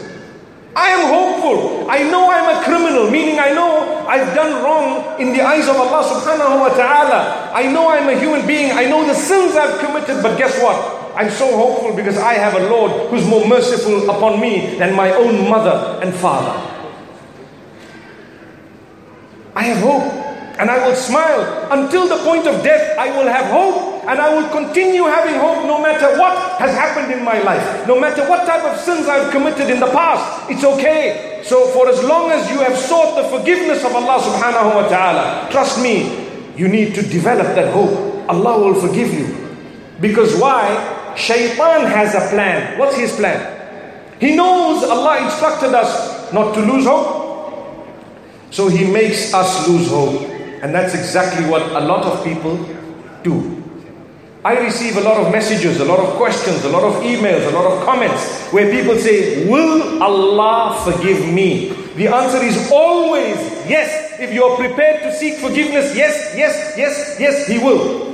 I 0.77 0.91
am 0.91 1.11
hopeful. 1.11 1.91
I 1.91 2.05
know 2.07 2.31
I'm 2.31 2.55
a 2.55 2.63
criminal, 2.63 3.11
meaning 3.11 3.41
I 3.41 3.51
know 3.51 4.07
I've 4.07 4.33
done 4.37 4.63
wrong 4.63 5.19
in 5.21 5.33
the 5.33 5.43
eyes 5.43 5.67
of 5.67 5.75
Allah 5.75 6.07
subhanahu 6.07 6.61
wa 6.61 6.69
ta'ala. 6.71 7.51
I 7.53 7.67
know 7.67 7.91
I'm 7.91 8.09
a 8.09 8.15
human 8.15 8.47
being. 8.47 8.71
I 8.71 8.87
know 8.87 9.03
the 9.05 9.15
sins 9.15 9.57
I've 9.57 9.81
committed, 9.81 10.23
but 10.23 10.39
guess 10.39 10.55
what? 10.63 10.79
I'm 11.16 11.30
so 11.30 11.56
hopeful 11.56 11.96
because 11.96 12.18
I 12.18 12.34
have 12.34 12.56
a 12.56 12.70
Lord 12.70 13.10
who's 13.10 13.26
more 13.28 13.48
merciful 13.48 14.10
upon 14.10 14.40
me 14.40 14.76
than 14.78 14.96
my 14.96 15.12
own 15.14 15.50
mother 15.50 16.00
and 16.02 16.14
father. 16.14 16.60
I 19.56 19.64
have 19.64 19.78
hope 19.78 20.24
and 20.60 20.70
I 20.70 20.88
will 20.88 20.96
smile 20.96 21.72
until 21.72 22.08
the 22.08 22.24
point 22.24 22.48
of 22.48 22.64
death. 22.64 22.98
I 22.98 23.10
will 23.18 23.28
have 23.28 23.46
hope 23.52 24.06
and 24.08 24.20
I 24.20 24.34
will 24.34 24.50
continue 24.50 25.04
having 25.04 25.36
hope 25.36 25.66
no 25.66 25.82
matter 25.82 26.18
what 26.20 26.60
has 26.60 26.74
happened 26.76 27.12
in 27.14 27.24
my 27.24 27.40
life, 27.42 27.88
no 27.88 28.00
matter 28.00 28.28
what 28.28 28.46
type 28.46 28.64
of 28.64 28.80
sins 28.80 29.08
I've 29.08 29.32
committed 29.32 29.70
in 29.70 29.80
the 29.80 29.88
past. 29.88 30.50
It's 30.50 30.64
okay. 30.64 31.42
So, 31.44 31.68
for 31.68 31.90
as 31.90 32.04
long 32.04 32.32
as 32.32 32.50
you 32.50 32.60
have 32.60 32.78
sought 32.78 33.16
the 33.16 33.28
forgiveness 33.38 33.84
of 33.84 33.94
Allah 33.96 34.20
subhanahu 34.22 34.76
wa 34.76 34.88
ta'ala, 34.88 35.50
trust 35.52 35.82
me, 35.82 36.28
you 36.56 36.68
need 36.68 36.96
to 36.96 37.02
develop 37.02 37.48
that 37.56 37.74
hope. 37.74 38.30
Allah 38.30 38.60
will 38.64 38.76
forgive 38.80 39.14
you. 39.14 39.60
Because 40.00 40.36
why? 40.40 40.93
Shaitan 41.16 41.86
has 41.88 42.16
a 42.16 42.30
plan. 42.30 42.78
What's 42.78 42.96
his 42.98 43.16
plan? 43.16 43.62
He 44.20 44.36
knows 44.36 44.84
Allah 44.84 45.24
instructed 45.24 45.74
us 45.74 46.32
not 46.34 46.54
to 46.56 46.62
lose 46.62 46.86
hope. 46.86 47.22
So 48.52 48.68
he 48.68 48.86
makes 48.92 49.34
us 49.34 49.68
lose 49.68 49.90
hope. 49.90 50.22
And 50.64 50.74
that's 50.74 50.94
exactly 50.96 51.50
what 51.50 51.62
a 51.62 51.80
lot 51.86 52.04
of 52.06 52.24
people 52.24 52.56
do. 53.24 53.64
I 54.46 54.60
receive 54.60 54.98
a 54.98 55.02
lot 55.02 55.18
of 55.18 55.32
messages, 55.32 55.80
a 55.80 55.86
lot 55.86 56.00
of 56.00 56.16
questions, 56.16 56.64
a 56.66 56.70
lot 56.70 56.84
of 56.84 57.02
emails, 57.04 57.48
a 57.48 57.56
lot 57.56 57.66
of 57.66 57.86
comments 57.86 58.48
where 58.52 58.70
people 58.72 58.98
say, 58.98 59.50
Will 59.50 60.04
Allah 60.04 60.80
forgive 60.84 61.34
me? 61.34 61.70
The 61.96 62.08
answer 62.08 62.44
is 62.44 62.70
always 62.72 63.36
yes. 63.68 64.20
If 64.20 64.34
you're 64.34 64.56
prepared 64.58 65.02
to 65.04 65.14
seek 65.14 65.36
forgiveness, 65.40 65.96
yes, 65.96 66.34
yes, 66.38 66.76
yes, 66.78 67.18
yes, 67.20 67.48
He 67.48 67.58
will. 67.58 68.13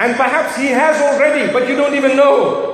And 0.00 0.16
perhaps 0.16 0.56
He 0.56 0.68
has 0.68 1.00
already, 1.00 1.52
but 1.52 1.68
you 1.68 1.76
don't 1.76 1.94
even 1.94 2.16
know. 2.16 2.70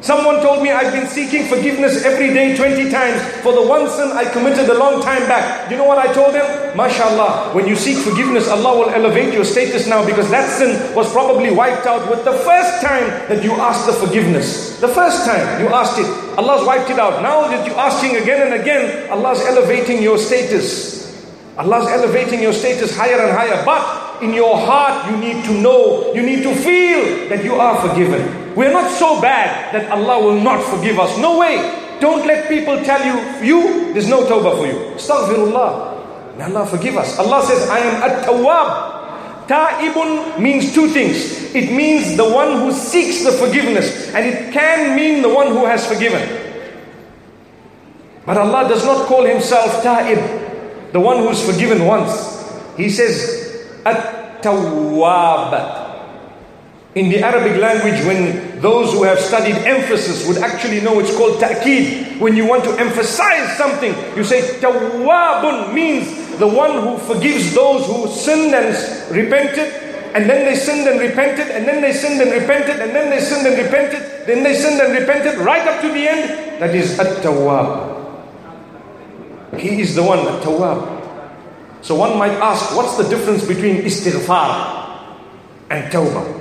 Someone 0.00 0.40
told 0.40 0.62
me 0.62 0.70
I've 0.70 0.94
been 0.94 1.06
seeking 1.06 1.44
forgiveness 1.44 2.04
every 2.04 2.32
day 2.32 2.56
20 2.56 2.90
times 2.90 3.20
for 3.42 3.52
the 3.52 3.60
one 3.60 3.86
sin 3.86 4.10
I 4.12 4.24
committed 4.32 4.66
a 4.70 4.78
long 4.78 5.02
time 5.02 5.28
back. 5.28 5.70
You 5.70 5.76
know 5.76 5.84
what 5.84 5.98
I 5.98 6.10
told 6.14 6.34
him? 6.34 6.46
MashaAllah, 6.72 7.54
when 7.54 7.68
you 7.68 7.76
seek 7.76 7.98
forgiveness, 7.98 8.48
Allah 8.48 8.78
will 8.78 8.88
elevate 8.88 9.34
your 9.34 9.44
status 9.44 9.86
now 9.86 10.04
because 10.06 10.30
that 10.30 10.48
sin 10.48 10.94
was 10.96 11.12
probably 11.12 11.50
wiped 11.50 11.84
out 11.84 12.08
with 12.08 12.24
the 12.24 12.32
first 12.32 12.80
time 12.80 13.04
that 13.28 13.44
you 13.44 13.52
asked 13.52 13.84
the 13.86 13.92
forgiveness. 13.92 14.80
The 14.80 14.88
first 14.88 15.26
time 15.26 15.60
you 15.60 15.68
asked 15.68 15.98
it, 15.98 16.06
Allah's 16.38 16.66
wiped 16.66 16.88
it 16.88 16.98
out. 16.98 17.22
Now 17.22 17.48
that 17.48 17.66
you're 17.66 17.78
asking 17.78 18.16
again 18.16 18.50
and 18.50 18.58
again, 18.58 19.10
Allah's 19.10 19.44
elevating 19.44 20.02
your 20.02 20.16
status. 20.16 20.96
Allah's 21.58 21.88
elevating 21.88 22.40
your 22.40 22.54
status 22.54 22.96
higher 22.96 23.20
and 23.20 23.36
higher. 23.36 23.62
But 23.66 24.09
in 24.22 24.32
your 24.34 24.56
heart, 24.58 25.10
you 25.10 25.16
need 25.16 25.44
to 25.44 25.52
know, 25.52 26.12
you 26.14 26.22
need 26.22 26.42
to 26.42 26.54
feel 26.54 27.28
that 27.28 27.44
you 27.44 27.54
are 27.54 27.80
forgiven. 27.88 28.54
We're 28.54 28.72
not 28.72 28.90
so 28.90 29.20
bad 29.20 29.72
that 29.74 29.90
Allah 29.90 30.24
will 30.24 30.40
not 30.40 30.62
forgive 30.64 30.98
us. 30.98 31.16
No 31.18 31.38
way. 31.38 31.56
Don't 32.00 32.26
let 32.26 32.48
people 32.48 32.82
tell 32.82 33.00
you, 33.04 33.44
you, 33.44 33.92
there's 33.92 34.08
no 34.08 34.24
tawbah 34.24 34.56
for 34.56 34.66
you. 34.66 34.96
Astaghfirullah. 34.96 36.36
May 36.38 36.44
Allah 36.44 36.66
forgive 36.66 36.96
us. 36.96 37.18
Allah 37.18 37.44
says, 37.44 37.68
I 37.68 37.78
am 37.78 38.02
at-tawwab. 38.10 39.46
Ta'ibun 39.46 40.40
means 40.40 40.72
two 40.72 40.88
things. 40.88 41.54
It 41.54 41.72
means 41.72 42.16
the 42.16 42.28
one 42.28 42.60
who 42.60 42.72
seeks 42.72 43.24
the 43.24 43.32
forgiveness, 43.32 44.14
and 44.14 44.24
it 44.24 44.52
can 44.52 44.96
mean 44.96 45.22
the 45.22 45.28
one 45.28 45.48
who 45.48 45.66
has 45.66 45.84
forgiven. 45.86 46.22
But 48.24 48.38
Allah 48.38 48.68
does 48.68 48.84
not 48.84 49.06
call 49.06 49.24
Himself 49.24 49.82
Ta'ib, 49.82 50.92
the 50.92 51.00
one 51.00 51.18
who's 51.18 51.44
forgiven 51.44 51.84
once. 51.84 52.38
He 52.76 52.88
says, 52.88 53.49
At-Tawwab. 53.84 55.78
In 56.96 57.08
the 57.08 57.22
Arabic 57.22 57.56
language, 57.60 58.04
when 58.04 58.60
those 58.60 58.92
who 58.92 59.04
have 59.04 59.20
studied 59.20 59.56
emphasis 59.56 60.26
would 60.26 60.38
actually 60.38 60.80
know 60.80 60.98
it's 60.98 61.16
called 61.16 61.38
ta'keed. 61.38 62.18
When 62.20 62.36
you 62.36 62.44
want 62.46 62.64
to 62.64 62.72
emphasize 62.78 63.56
something, 63.56 63.94
you 64.16 64.24
say 64.24 64.58
tawwabun 64.60 65.72
means 65.72 66.36
the 66.38 66.48
one 66.48 66.82
who 66.82 66.98
forgives 66.98 67.54
those 67.54 67.86
who 67.86 68.08
sinned 68.08 68.54
and 68.54 68.74
repented, 69.14 69.72
and 70.14 70.28
then 70.28 70.44
they 70.44 70.56
sinned 70.56 70.88
and 70.88 70.98
repented, 71.00 71.48
and 71.48 71.64
then 71.66 71.80
they 71.80 71.92
sinned 71.92 72.20
and 72.20 72.32
repented, 72.32 72.80
and 72.80 72.92
then 72.94 73.08
they 73.08 73.20
sinned 73.20 73.46
and 73.46 73.56
repented, 73.56 74.26
then 74.26 74.42
they 74.42 74.54
sinned 74.54 74.80
and 74.80 74.92
repented, 74.92 75.38
right 75.38 75.66
up 75.68 75.80
to 75.80 75.88
the 75.88 76.08
end. 76.08 76.60
That 76.60 76.74
is 76.74 76.98
at-tawwab. 76.98 77.88
He 79.58 79.80
is 79.80 79.94
the 79.94 80.02
one, 80.02 80.18
at-tawwab. 80.18 80.99
So 81.82 81.94
one 81.94 82.18
might 82.18 82.32
ask, 82.32 82.76
what's 82.76 82.96
the 82.96 83.08
difference 83.08 83.46
between 83.46 83.82
istighfar 83.82 85.08
and 85.70 85.90
tawbah? 85.92 86.40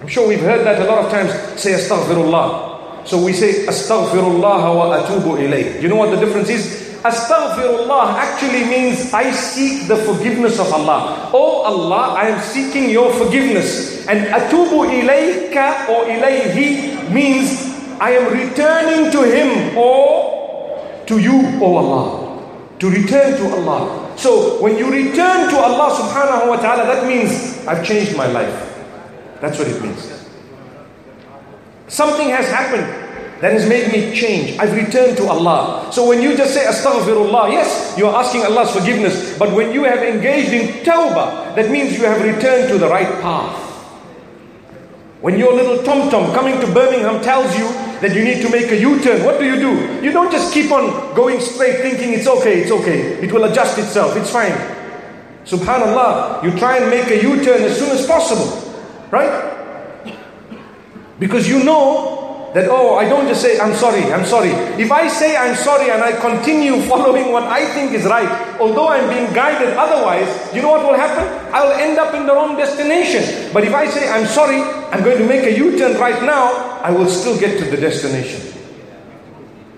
I'm 0.00 0.08
sure 0.08 0.26
we've 0.28 0.40
heard 0.40 0.66
that 0.66 0.82
a 0.82 0.84
lot 0.84 1.04
of 1.04 1.10
times. 1.10 1.32
Say 1.60 1.72
astaghfirullah. 1.72 3.06
So 3.06 3.24
we 3.24 3.32
say 3.32 3.66
astaghfirullah 3.66 4.74
wa 4.74 4.98
atubu 4.98 5.38
ilayh. 5.38 5.80
You 5.80 5.88
know 5.88 5.96
what 5.96 6.10
the 6.10 6.18
difference 6.18 6.48
is? 6.50 6.82
Astaghfirullah 7.02 8.14
actually 8.14 8.64
means 8.70 9.12
I 9.12 9.30
seek 9.32 9.88
the 9.88 9.96
forgiveness 9.96 10.60
of 10.60 10.72
Allah. 10.72 11.30
Oh 11.32 11.62
Allah, 11.62 12.14
I 12.14 12.28
am 12.28 12.40
seeking 12.40 12.90
your 12.90 13.12
forgiveness. 13.14 14.06
And 14.06 14.26
atubu 14.30 14.86
ilayka 14.86 15.88
or 15.88 16.04
ilayhi 16.06 17.10
means 17.10 17.70
I 18.00 18.10
am 18.18 18.32
returning 18.32 19.10
to 19.10 19.22
him 19.22 19.76
or 19.78 21.04
to 21.06 21.18
you, 21.18 21.58
O 21.62 21.76
Allah. 21.76 22.42
To 22.78 22.90
return 22.90 23.36
to 23.38 23.54
Allah. 23.54 24.01
So 24.16 24.60
when 24.62 24.78
you 24.78 24.90
return 24.90 25.50
to 25.50 25.56
Allah 25.56 25.90
subhanahu 25.96 26.48
wa 26.48 26.56
ta'ala, 26.56 26.84
that 26.86 27.06
means 27.06 27.64
I've 27.66 27.84
changed 27.84 28.16
my 28.16 28.26
life. 28.26 28.54
That's 29.40 29.58
what 29.58 29.68
it 29.68 29.80
means. 29.82 30.08
Something 31.88 32.28
has 32.30 32.48
happened 32.48 32.86
that 33.42 33.52
has 33.52 33.68
made 33.68 33.90
me 33.90 34.14
change. 34.14 34.56
I've 34.58 34.72
returned 34.72 35.16
to 35.18 35.26
Allah. 35.26 35.90
So 35.92 36.06
when 36.06 36.22
you 36.22 36.36
just 36.36 36.54
say 36.54 36.64
astaghfirullah, 36.64 37.50
yes, 37.50 37.94
you 37.98 38.06
are 38.06 38.22
asking 38.22 38.44
Allah's 38.44 38.70
forgiveness. 38.70 39.36
But 39.36 39.52
when 39.52 39.72
you 39.72 39.82
have 39.84 39.98
engaged 39.98 40.52
in 40.52 40.84
tawbah, 40.84 41.56
that 41.56 41.70
means 41.70 41.98
you 41.98 42.04
have 42.04 42.22
returned 42.22 42.68
to 42.70 42.78
the 42.78 42.88
right 42.88 43.20
path. 43.20 43.71
When 45.22 45.38
your 45.38 45.54
little 45.54 45.78
TomTom 45.84 46.34
coming 46.34 46.60
to 46.60 46.66
Birmingham 46.66 47.22
tells 47.22 47.56
you 47.56 47.68
that 48.00 48.12
you 48.12 48.24
need 48.24 48.42
to 48.42 48.50
make 48.50 48.72
a 48.72 48.76
U 48.76 49.00
turn, 49.00 49.24
what 49.24 49.38
do 49.38 49.46
you 49.46 49.54
do? 49.54 50.04
You 50.04 50.10
don't 50.10 50.32
just 50.32 50.52
keep 50.52 50.72
on 50.72 51.14
going 51.14 51.40
straight 51.40 51.80
thinking 51.80 52.12
it's 52.12 52.26
okay, 52.26 52.62
it's 52.62 52.72
okay, 52.72 53.22
it 53.22 53.30
will 53.30 53.44
adjust 53.44 53.78
itself, 53.78 54.16
it's 54.16 54.30
fine. 54.30 54.50
Subhanallah, 55.44 56.42
you 56.42 56.50
try 56.58 56.78
and 56.78 56.90
make 56.90 57.06
a 57.06 57.22
U 57.22 57.44
turn 57.44 57.62
as 57.62 57.78
soon 57.78 57.90
as 57.90 58.04
possible, 58.04 58.50
right? 59.12 60.12
Because 61.20 61.48
you 61.48 61.62
know 61.62 62.21
that, 62.54 62.68
oh, 62.68 62.96
I 62.96 63.08
don't 63.08 63.26
just 63.28 63.40
say, 63.40 63.58
I'm 63.58 63.72
sorry, 63.74 64.04
I'm 64.12 64.26
sorry. 64.26 64.50
If 64.76 64.92
I 64.92 65.08
say 65.08 65.36
I'm 65.36 65.56
sorry 65.56 65.90
and 65.90 66.02
I 66.02 66.12
continue 66.20 66.82
following 66.88 67.32
what 67.32 67.44
I 67.44 67.64
think 67.72 67.92
is 67.92 68.04
right, 68.04 68.28
although 68.60 68.88
I'm 68.88 69.08
being 69.08 69.32
guided 69.32 69.72
otherwise, 69.72 70.28
you 70.54 70.60
know 70.60 70.68
what 70.68 70.84
will 70.84 70.98
happen? 70.98 71.24
I'll 71.54 71.72
end 71.72 71.98
up 71.98 72.12
in 72.12 72.26
the 72.26 72.34
wrong 72.34 72.56
destination. 72.56 73.50
But 73.54 73.64
if 73.64 73.72
I 73.72 73.86
say 73.88 74.08
I'm 74.08 74.26
sorry, 74.26 74.60
I'm 74.92 75.02
going 75.02 75.16
to 75.18 75.26
make 75.26 75.44
a 75.44 75.56
U 75.56 75.78
turn 75.78 75.98
right 75.98 76.22
now, 76.22 76.52
I 76.84 76.90
will 76.90 77.08
still 77.08 77.38
get 77.40 77.58
to 77.58 77.64
the 77.64 77.76
destination. 77.78 78.52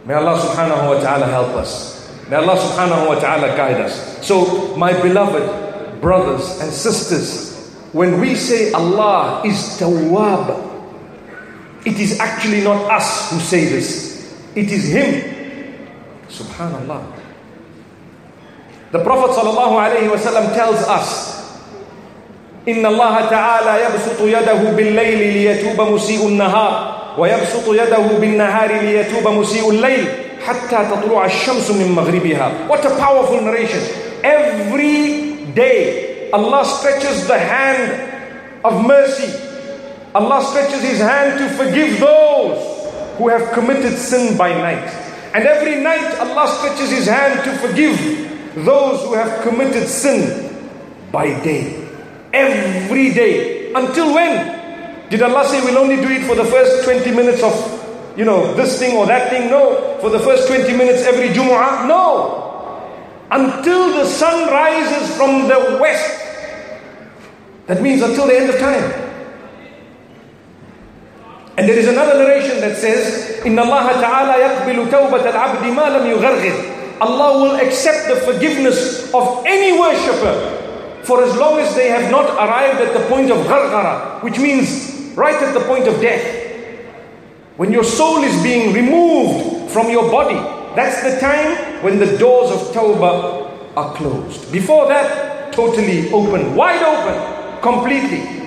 May 0.05 0.15
Allah 0.15 0.37
subhanahu 0.41 0.97
wa 0.97 1.01
ta'ala 1.01 1.27
help 1.27 1.55
us. 1.55 2.11
May 2.29 2.37
Allah 2.37 2.57
subhanahu 2.59 3.09
wa 3.09 3.15
ta'ala 3.21 3.57
guide 3.57 3.81
us. 3.81 3.95
So, 4.27 4.75
my 4.77 4.93
beloved 5.01 6.01
brothers 6.01 6.61
and 6.61 6.73
sisters, 6.73 7.71
when 7.93 8.21
we 8.21 8.35
say 8.35 8.73
Allah 8.73 9.43
is 9.47 9.57
Tawwab, 9.79 10.64
it 11.86 12.00
is 12.00 12.20
actually 12.20 12.62
not 12.62 12.90
us 12.92 13.32
who 13.32 13.40
say 13.40 13.66
this, 13.66 14.34
it 14.56 14.72
is 14.72 14.90
Him. 14.92 15.24
Subhanallah. 16.28 17.02
The 18.92 19.04
Prophet 19.04 19.38
ﷺ 19.38 20.54
tells 20.56 20.82
us, 20.88 21.40
إن 22.68 22.86
الله 22.86 23.16
تعالى 23.30 23.74
يبسط 23.86 24.20
يده 24.22 24.62
بالليل 24.76 25.20
ليتوب 25.34 25.82
مسيء 25.82 26.28
النهار 26.28 26.74
ويبسط 27.18 27.68
يده 27.68 27.98
بالنهار 28.20 28.72
ليتوب 28.82 29.28
مسيء 29.28 29.70
الليل 29.70 30.06
حتى 30.46 30.78
تطلع 30.92 31.26
الشمس 31.26 31.72
من 31.72 31.92
مغربها 31.92 32.52
What 32.68 32.86
a 32.86 32.90
powerful 33.00 33.42
narration 33.42 33.82
Every 34.24 35.34
day 35.56 36.30
Allah 36.34 36.66
stretches 36.66 37.28
the 37.28 37.40
hand 37.40 38.12
of 38.64 38.86
mercy 38.86 39.32
Allah 40.15 40.45
stretches 40.45 40.83
His 40.83 41.01
hand 41.01 41.39
to 41.39 41.49
forgive 41.57 41.99
those 41.99 43.19
who 43.19 43.29
have 43.29 43.53
committed 43.53 43.99
sin 43.99 44.37
by 44.39 44.55
night. 44.55 44.87
And 45.35 45.45
every 45.45 45.83
night 45.83 46.19
Allah 46.21 46.47
stretches 46.49 46.91
His 46.91 47.07
hand 47.07 47.43
to 47.43 47.59
forgive 47.59 47.99
those 48.65 49.03
who 49.03 49.15
have 49.15 49.43
committed 49.43 49.89
sin 49.89 50.71
by 51.11 51.27
day. 51.43 51.83
Every 52.33 53.13
day. 53.13 53.73
Until 53.73 54.15
when? 54.15 55.11
Did 55.11 55.23
Allah 55.23 55.47
say 55.49 55.61
we'll 55.65 55.79
only 55.79 55.97
do 55.97 56.09
it 56.09 56.25
for 56.27 56.37
the 56.37 56.45
first 56.45 56.85
20 56.85 57.11
minutes 57.11 57.43
of, 57.43 57.55
you 58.17 58.25
know, 58.25 58.55
this 58.55 58.79
thing 58.79 58.97
or 58.97 59.07
that 59.07 59.31
thing? 59.31 59.51
No. 59.51 59.99
For 60.01 60.11
the 60.11 60.21
first 60.21 60.47
20 60.47 60.77
minutes 60.77 61.03
every 61.03 61.29
Jumu'ah? 61.31 61.89
No. 61.89 62.41
Until 63.33 63.99
the 63.99 64.07
sun 64.07 64.49
rises 64.53 65.17
from 65.17 65.49
the 65.49 65.79
west. 65.83 66.21
That 67.67 67.83
means 67.83 68.03
until 68.03 68.29
the 68.29 68.37
end 68.37 68.51
of 68.51 68.61
time. 68.61 69.04
And 71.58 71.68
there 71.68 71.78
is 71.78 71.88
another 71.88 72.18
narration 72.18 72.62
that 72.62 72.78
says, 72.78 73.44
إِنَّ 73.44 73.60
اللَّهَ 73.60 73.88
تَعَالَى 74.02 74.36
يَقْبِلُ 74.40 74.90
تَوْبَةَ 74.90 75.32
الْعَبْدِ 75.32 75.64
مَا 75.76 75.92
لَمْ 75.92 76.08
يُغَرْغِرْ 76.08 77.02
Allah 77.02 77.42
will 77.42 77.56
accept 77.56 78.08
the 78.08 78.16
forgiveness 78.16 79.14
of 79.14 79.44
any 79.46 79.78
worshipper 79.80 80.58
for 81.04 81.24
as 81.24 81.36
long 81.38 81.60
as 81.60 81.74
they 81.76 81.90
have 81.90 82.12
not 82.12 82.30
arrived 82.36 82.82
at 82.82 82.94
the 82.94 83.06
point 83.08 83.32
of 83.32 83.38
ghargara, 83.48 84.22
which 84.24 84.38
means 84.38 85.16
right 85.16 85.42
at 85.42 85.54
the 85.54 85.62
point 85.62 85.88
of 85.88 86.00
death. 86.02 86.24
When 87.58 87.72
your 87.72 87.84
soul 87.84 88.24
is 88.24 88.42
being 88.44 88.74
removed 88.74 89.72
from 89.72 89.90
your 89.90 90.10
body, 90.12 90.40
that's 90.76 91.04
the 91.04 91.20
time 91.20 91.84
when 91.84 92.00
the 92.00 92.18
doors 92.18 92.52
of 92.52 92.74
tawbah 92.74 93.76
are 93.76 93.94
closed. 93.96 94.52
Before 94.52 94.88
that, 94.88 95.52
totally 95.52 96.12
open, 96.12 96.56
wide 96.56 96.84
open, 96.84 97.62
completely. 97.62 98.43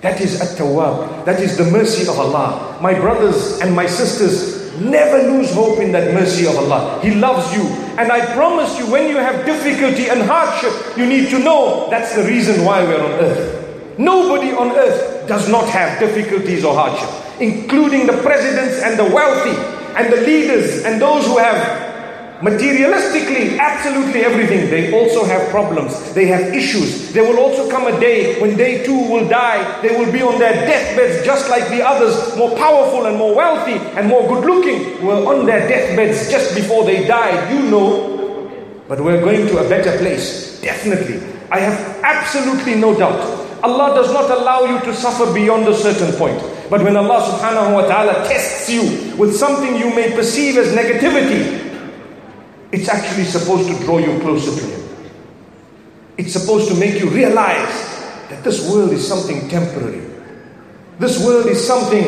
That 0.00 0.20
is 0.20 0.40
at-tawwab. 0.40 1.24
That 1.26 1.40
is 1.40 1.56
the 1.56 1.64
mercy 1.70 2.08
of 2.08 2.18
Allah. 2.18 2.78
My 2.80 2.94
brothers 2.94 3.60
and 3.60 3.74
my 3.74 3.86
sisters, 3.86 4.60
never 4.80 5.30
lose 5.30 5.52
hope 5.52 5.78
in 5.78 5.92
that 5.92 6.14
mercy 6.14 6.46
of 6.46 6.56
Allah. 6.56 7.00
He 7.02 7.14
loves 7.14 7.52
you. 7.54 7.64
And 7.98 8.10
I 8.10 8.24
promise 8.34 8.78
you, 8.78 8.90
when 8.90 9.08
you 9.08 9.16
have 9.16 9.44
difficulty 9.44 10.08
and 10.08 10.22
hardship, 10.22 10.72
you 10.96 11.06
need 11.06 11.28
to 11.30 11.38
know 11.38 11.88
that's 11.90 12.14
the 12.14 12.24
reason 12.24 12.64
why 12.64 12.82
we're 12.82 13.04
on 13.04 13.12
earth. 13.20 13.98
Nobody 13.98 14.52
on 14.52 14.70
earth 14.70 15.28
does 15.28 15.48
not 15.48 15.68
have 15.68 15.98
difficulties 16.00 16.64
or 16.64 16.74
hardship, 16.74 17.10
including 17.40 18.06
the 18.06 18.16
presidents 18.22 18.82
and 18.82 18.98
the 18.98 19.04
wealthy 19.14 19.56
and 19.96 20.12
the 20.12 20.22
leaders 20.22 20.84
and 20.84 21.00
those 21.00 21.26
who 21.26 21.36
have 21.36 21.79
Materialistically, 22.40 23.58
absolutely 23.58 24.24
everything. 24.24 24.70
They 24.70 24.98
also 24.98 25.26
have 25.26 25.50
problems. 25.50 26.14
They 26.14 26.24
have 26.28 26.54
issues. 26.54 27.12
There 27.12 27.22
will 27.22 27.38
also 27.38 27.70
come 27.70 27.86
a 27.86 28.00
day 28.00 28.40
when 28.40 28.56
they 28.56 28.82
too 28.82 28.96
will 28.96 29.28
die. 29.28 29.60
They 29.82 29.94
will 29.94 30.10
be 30.10 30.22
on 30.22 30.38
their 30.38 30.54
deathbeds 30.54 31.22
just 31.22 31.50
like 31.50 31.68
the 31.68 31.86
others, 31.86 32.34
more 32.38 32.56
powerful 32.56 33.04
and 33.04 33.18
more 33.18 33.34
wealthy 33.34 33.76
and 33.92 34.08
more 34.08 34.26
good 34.26 34.46
looking, 34.46 35.04
were 35.04 35.20
on 35.26 35.44
their 35.44 35.68
deathbeds 35.68 36.30
just 36.30 36.54
before 36.54 36.84
they 36.84 37.06
died. 37.06 37.52
You 37.52 37.68
know. 37.68 38.16
But 38.88 39.02
we're 39.04 39.20
going 39.20 39.46
to 39.48 39.58
a 39.58 39.68
better 39.68 39.98
place. 39.98 40.62
Definitely. 40.62 41.20
I 41.50 41.60
have 41.60 42.00
absolutely 42.02 42.74
no 42.74 42.96
doubt. 42.96 43.20
Allah 43.62 43.94
does 43.94 44.14
not 44.14 44.30
allow 44.30 44.64
you 44.64 44.80
to 44.86 44.94
suffer 44.94 45.30
beyond 45.34 45.68
a 45.68 45.74
certain 45.74 46.16
point. 46.16 46.40
But 46.70 46.82
when 46.82 46.96
Allah 46.96 47.20
subhanahu 47.20 47.74
wa 47.74 47.86
ta'ala 47.86 48.26
tests 48.26 48.70
you 48.70 49.14
with 49.18 49.36
something 49.36 49.76
you 49.76 49.94
may 49.94 50.14
perceive 50.16 50.56
as 50.56 50.72
negativity, 50.72 51.69
it's 52.72 52.88
actually 52.88 53.24
supposed 53.24 53.68
to 53.68 53.84
draw 53.84 53.98
you 53.98 54.18
closer 54.20 54.58
to 54.60 54.66
Him. 54.66 54.80
It's 56.16 56.32
supposed 56.32 56.68
to 56.68 56.74
make 56.78 57.00
you 57.00 57.08
realize 57.08 57.98
that 58.28 58.44
this 58.44 58.70
world 58.70 58.92
is 58.92 59.06
something 59.06 59.48
temporary. 59.48 60.06
This 60.98 61.24
world 61.24 61.46
is 61.46 61.64
something 61.66 62.04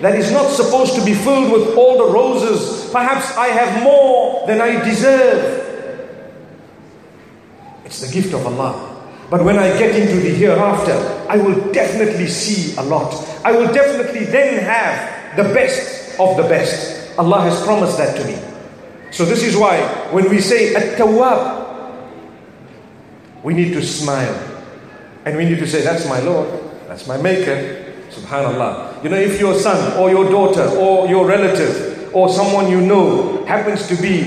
that 0.00 0.14
is 0.14 0.32
not 0.32 0.50
supposed 0.50 0.94
to 0.94 1.04
be 1.04 1.14
filled 1.14 1.52
with 1.52 1.76
all 1.76 1.98
the 1.98 2.12
roses. 2.12 2.90
Perhaps 2.90 3.36
I 3.36 3.48
have 3.48 3.82
more 3.82 4.46
than 4.46 4.60
I 4.60 4.82
deserve. 4.82 5.66
It's 7.84 8.00
the 8.00 8.12
gift 8.12 8.32
of 8.34 8.46
Allah. 8.46 8.86
But 9.30 9.44
when 9.44 9.58
I 9.58 9.68
get 9.78 9.94
into 9.94 10.16
the 10.16 10.34
hereafter, 10.34 10.94
I 11.28 11.36
will 11.36 11.70
definitely 11.72 12.26
see 12.26 12.74
a 12.76 12.82
lot. 12.82 13.14
I 13.44 13.52
will 13.52 13.72
definitely 13.72 14.24
then 14.24 14.64
have 14.64 15.36
the 15.36 15.44
best 15.54 16.18
of 16.18 16.36
the 16.36 16.44
best. 16.44 17.16
Allah 17.18 17.42
has 17.42 17.62
promised 17.62 17.98
that 17.98 18.16
to 18.16 18.24
me. 18.24 18.49
So 19.10 19.24
this 19.24 19.42
is 19.42 19.56
why 19.56 19.80
when 20.12 20.28
we 20.30 20.40
say 20.40 20.74
at-tawwab, 20.74 21.68
we 23.42 23.54
need 23.54 23.72
to 23.74 23.82
smile. 23.82 24.34
And 25.24 25.36
we 25.36 25.44
need 25.44 25.58
to 25.58 25.66
say, 25.66 25.82
that's 25.82 26.08
my 26.08 26.20
Lord, 26.20 26.48
that's 26.86 27.06
my 27.06 27.16
maker. 27.16 27.92
Subhanallah. 28.10 29.02
You 29.04 29.10
know, 29.10 29.16
if 29.16 29.38
your 29.38 29.54
son 29.54 29.98
or 29.98 30.10
your 30.10 30.24
daughter 30.28 30.66
or 30.76 31.06
your 31.08 31.26
relative 31.26 32.14
or 32.14 32.28
someone 32.28 32.70
you 32.70 32.80
know 32.80 33.44
happens 33.44 33.86
to 33.88 33.96
be 33.96 34.22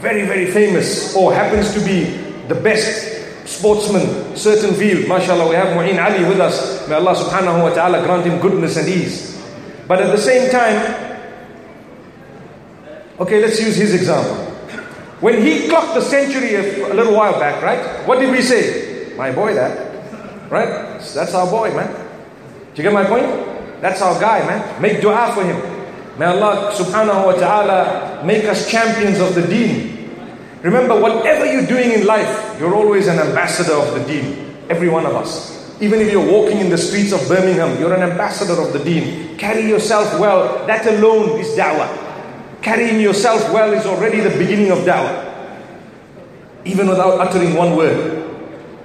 very, 0.00 0.26
very 0.26 0.50
famous 0.50 1.14
or 1.14 1.34
happens 1.34 1.72
to 1.74 1.80
be 1.80 2.04
the 2.48 2.54
best 2.54 3.12
sportsman, 3.46 4.36
certain 4.36 4.74
field, 4.74 5.08
mashallah, 5.08 5.48
we 5.48 5.54
have 5.54 5.76
Moeen 5.76 6.02
Ali 6.02 6.24
with 6.24 6.40
us. 6.40 6.88
May 6.88 6.94
Allah 6.94 7.14
subhanahu 7.14 7.62
wa 7.62 7.74
ta'ala 7.74 8.02
grant 8.04 8.24
him 8.24 8.40
goodness 8.40 8.76
and 8.76 8.88
ease. 8.88 9.36
But 9.86 10.00
at 10.00 10.10
the 10.10 10.20
same 10.20 10.50
time, 10.50 11.05
Okay, 13.18 13.40
let's 13.40 13.58
use 13.58 13.76
his 13.76 13.94
example. 13.94 14.36
When 15.20 15.40
he 15.40 15.68
clocked 15.68 15.94
the 15.94 16.02
century 16.02 16.54
a, 16.54 16.92
little 16.92 17.14
while 17.14 17.40
back, 17.40 17.62
right? 17.62 18.06
What 18.06 18.20
did 18.20 18.30
we 18.30 18.42
say? 18.42 19.14
My 19.16 19.32
boy, 19.32 19.54
that. 19.54 20.50
Right? 20.50 21.00
That's 21.00 21.32
our 21.32 21.48
boy, 21.48 21.74
man. 21.74 21.88
Do 22.74 22.82
you 22.82 22.82
get 22.82 22.92
my 22.92 23.04
point? 23.04 23.24
That's 23.80 24.02
our 24.02 24.20
guy, 24.20 24.44
man. 24.46 24.82
Make 24.82 25.00
dua 25.00 25.32
for 25.32 25.42
him. 25.42 25.56
May 26.18 26.26
Allah 26.26 26.72
subhanahu 26.76 27.24
wa 27.24 27.32
ta'ala 27.32 28.24
make 28.24 28.44
us 28.44 28.70
champions 28.70 29.18
of 29.18 29.34
the 29.34 29.46
deen. 29.48 30.12
Remember, 30.60 31.00
whatever 31.00 31.50
you're 31.50 31.66
doing 31.66 31.92
in 31.92 32.06
life, 32.06 32.60
you're 32.60 32.74
always 32.74 33.08
an 33.08 33.18
ambassador 33.18 33.74
of 33.74 33.94
the 33.94 34.04
deen. 34.04 34.56
Every 34.68 34.90
one 34.90 35.06
of 35.06 35.14
us. 35.14 35.56
Even 35.80 36.00
if 36.00 36.12
you're 36.12 36.24
walking 36.24 36.58
in 36.58 36.68
the 36.68 36.76
streets 36.76 37.12
of 37.12 37.26
Birmingham, 37.28 37.80
you're 37.80 37.94
an 37.94 38.02
ambassador 38.02 38.60
of 38.60 38.74
the 38.74 38.84
deen. 38.84 39.38
Carry 39.38 39.66
yourself 39.66 40.20
well. 40.20 40.66
That 40.66 40.84
alone 40.86 41.40
is 41.40 41.56
da'wah. 41.56 42.05
Carrying 42.66 42.98
yourself 42.98 43.52
well 43.54 43.72
is 43.72 43.86
already 43.86 44.18
the 44.18 44.34
beginning 44.36 44.72
of 44.72 44.78
da'wah. 44.82 45.22
even 46.64 46.88
without 46.88 47.20
uttering 47.22 47.54
one 47.54 47.76
word. 47.76 48.26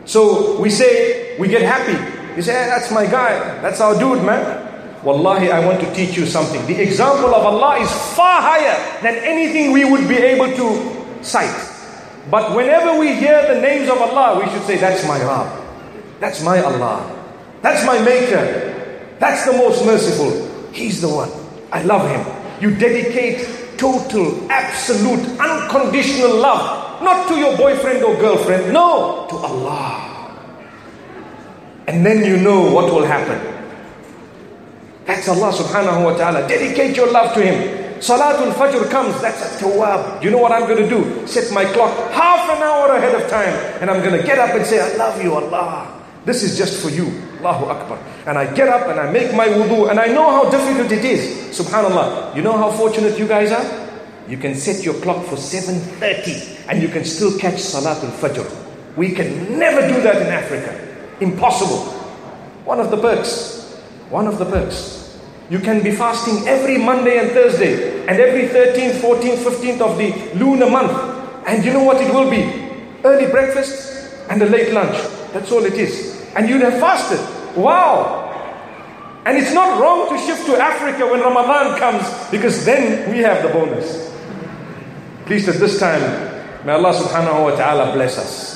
So 0.05 0.61
we 0.61 0.69
say, 0.69 1.35
we 1.39 1.47
get 1.47 1.63
happy. 1.63 1.97
You 2.37 2.43
say, 2.43 2.53
hey, 2.53 2.69
that's 2.69 2.91
my 2.91 3.07
guy, 3.07 3.33
that's 3.65 3.81
our 3.81 3.97
dude, 3.97 4.23
man. 4.23 5.01
Wallahi, 5.03 5.49
I 5.49 5.65
want 5.65 5.81
to 5.81 5.91
teach 5.95 6.15
you 6.15 6.27
something. 6.27 6.61
The 6.67 6.77
example 6.79 7.33
of 7.33 7.41
Allah 7.43 7.79
is 7.81 7.89
far 8.13 8.39
higher 8.39 8.77
than 9.01 9.15
anything 9.15 9.71
we 9.71 9.83
would 9.83 10.07
be 10.07 10.17
able 10.17 10.53
to 10.55 11.23
cite. 11.25 11.49
But 12.29 12.55
whenever 12.55 12.99
we 12.99 13.15
hear 13.15 13.51
the 13.51 13.59
names 13.59 13.89
of 13.89 13.97
Allah, 13.97 14.45
we 14.45 14.45
should 14.53 14.61
say, 14.69 14.77
That's 14.77 15.01
my 15.07 15.17
Rabb. 15.17 15.49
That's 16.19 16.43
my 16.43 16.61
Allah. 16.61 17.01
That's 17.63 17.83
my 17.83 17.97
Maker. 18.05 19.17
That's 19.17 19.43
the 19.49 19.53
most 19.53 19.83
merciful. 19.89 20.69
He's 20.71 21.01
the 21.01 21.09
one. 21.09 21.31
I 21.73 21.81
love 21.81 22.05
Him. 22.05 22.21
You 22.61 22.77
dedicate 22.77 23.60
total, 23.81 24.45
absolute, 24.51 25.25
unconditional 25.41 26.37
love, 26.37 27.01
not 27.01 27.27
to 27.27 27.35
your 27.35 27.57
boyfriend 27.57 28.03
or 28.03 28.15
girlfriend, 28.17 28.71
no, 28.71 29.25
to 29.27 29.35
Allah. 29.35 30.37
And 31.87 32.05
then 32.05 32.23
you 32.23 32.37
know 32.37 32.71
what 32.71 32.93
will 32.93 33.05
happen. 33.05 33.41
That's 35.05 35.27
Allah 35.27 35.51
subhanahu 35.51 36.05
wa 36.05 36.13
ta'ala. 36.15 36.47
Dedicate 36.47 36.95
your 36.95 37.11
love 37.11 37.33
to 37.33 37.41
Him. 37.41 37.57
Salatul 37.97 38.53
Fajr 38.53 38.89
comes, 38.89 39.19
that's 39.19 39.41
a 39.41 39.63
tawab. 39.65 40.23
You 40.23 40.29
know 40.29 40.37
what 40.37 40.51
I'm 40.51 40.69
going 40.69 40.81
to 40.81 40.89
do? 40.89 41.25
Set 41.27 41.51
my 41.51 41.65
clock 41.65 41.91
half 42.13 42.49
an 42.49 42.61
hour 42.61 42.95
ahead 42.95 43.13
of 43.13 43.29
time 43.29 43.53
and 43.81 43.89
I'm 43.89 44.01
going 44.01 44.19
to 44.19 44.25
get 44.25 44.37
up 44.37 44.55
and 44.55 44.65
say, 44.65 44.79
I 44.79 44.95
love 44.95 45.21
you, 45.23 45.33
Allah. 45.33 46.01
This 46.25 46.41
is 46.41 46.57
just 46.57 46.81
for 46.81 46.89
you. 46.89 47.09
Allahu 47.41 47.65
Akbar. 47.65 47.97
And 48.27 48.37
I 48.37 48.53
get 48.53 48.69
up 48.69 48.87
and 48.87 48.99
I 48.99 49.11
make 49.11 49.33
my 49.33 49.47
wudu 49.47 49.89
and 49.89 49.99
I 49.99 50.07
know 50.07 50.29
how 50.29 50.49
difficult 50.49 50.91
it 50.91 51.03
is. 51.03 51.57
Subhanallah. 51.57 52.35
You 52.35 52.41
know 52.43 52.55
how 52.55 52.71
fortunate 52.71 53.17
you 53.17 53.27
guys 53.27 53.51
are? 53.51 53.89
You 54.27 54.37
can 54.37 54.55
set 54.55 54.85
your 54.85 54.93
clock 55.01 55.25
for 55.25 55.35
7.30 55.35 56.69
and 56.69 56.81
you 56.81 56.87
can 56.87 57.03
still 57.03 57.37
catch 57.39 57.55
Salatul 57.55 58.11
Fajr. 58.21 58.45
We 58.95 59.11
can 59.11 59.57
never 59.57 59.81
do 59.87 60.01
that 60.01 60.21
in 60.21 60.27
Africa. 60.27 60.71
Impossible. 61.19 61.91
One 62.63 62.79
of 62.79 62.91
the 62.91 62.97
perks. 62.97 63.75
One 64.09 64.27
of 64.27 64.37
the 64.37 64.45
perks. 64.45 65.19
You 65.49 65.59
can 65.59 65.83
be 65.83 65.91
fasting 65.91 66.47
every 66.47 66.77
Monday 66.77 67.17
and 67.17 67.31
Thursday 67.31 68.07
and 68.07 68.19
every 68.19 68.47
13th, 68.47 69.01
14th, 69.01 69.43
15th 69.43 69.81
of 69.81 69.97
the 69.97 70.13
lunar 70.39 70.69
month. 70.69 70.91
And 71.47 71.65
you 71.65 71.73
know 71.73 71.83
what 71.83 71.99
it 72.01 72.13
will 72.13 72.29
be? 72.29 72.43
Early 73.03 73.29
breakfast 73.29 74.13
and 74.29 74.41
a 74.41 74.45
late 74.45 74.71
lunch. 74.71 74.95
That's 75.33 75.51
all 75.51 75.65
it 75.65 75.73
is. 75.73 76.21
And 76.35 76.47
you'd 76.47 76.61
have 76.61 76.79
fasted. 76.79 77.19
Wow! 77.55 78.27
And 79.25 79.37
it's 79.37 79.53
not 79.53 79.79
wrong 79.79 80.09
to 80.09 80.17
shift 80.17 80.45
to 80.47 80.57
Africa 80.57 81.05
when 81.05 81.21
Ramadan 81.21 81.77
comes 81.77 82.05
because 82.31 82.65
then 82.65 83.11
we 83.11 83.19
have 83.19 83.43
the 83.43 83.49
bonus. 83.49 84.09
Please 85.25 85.47
at 85.47 85.55
this 85.55 85.79
time, 85.79 86.01
may 86.65 86.73
Allah 86.73 86.93
subhanahu 86.93 87.43
wa 87.43 87.55
ta'ala 87.55 87.93
bless 87.93 88.17
us. 88.17 88.51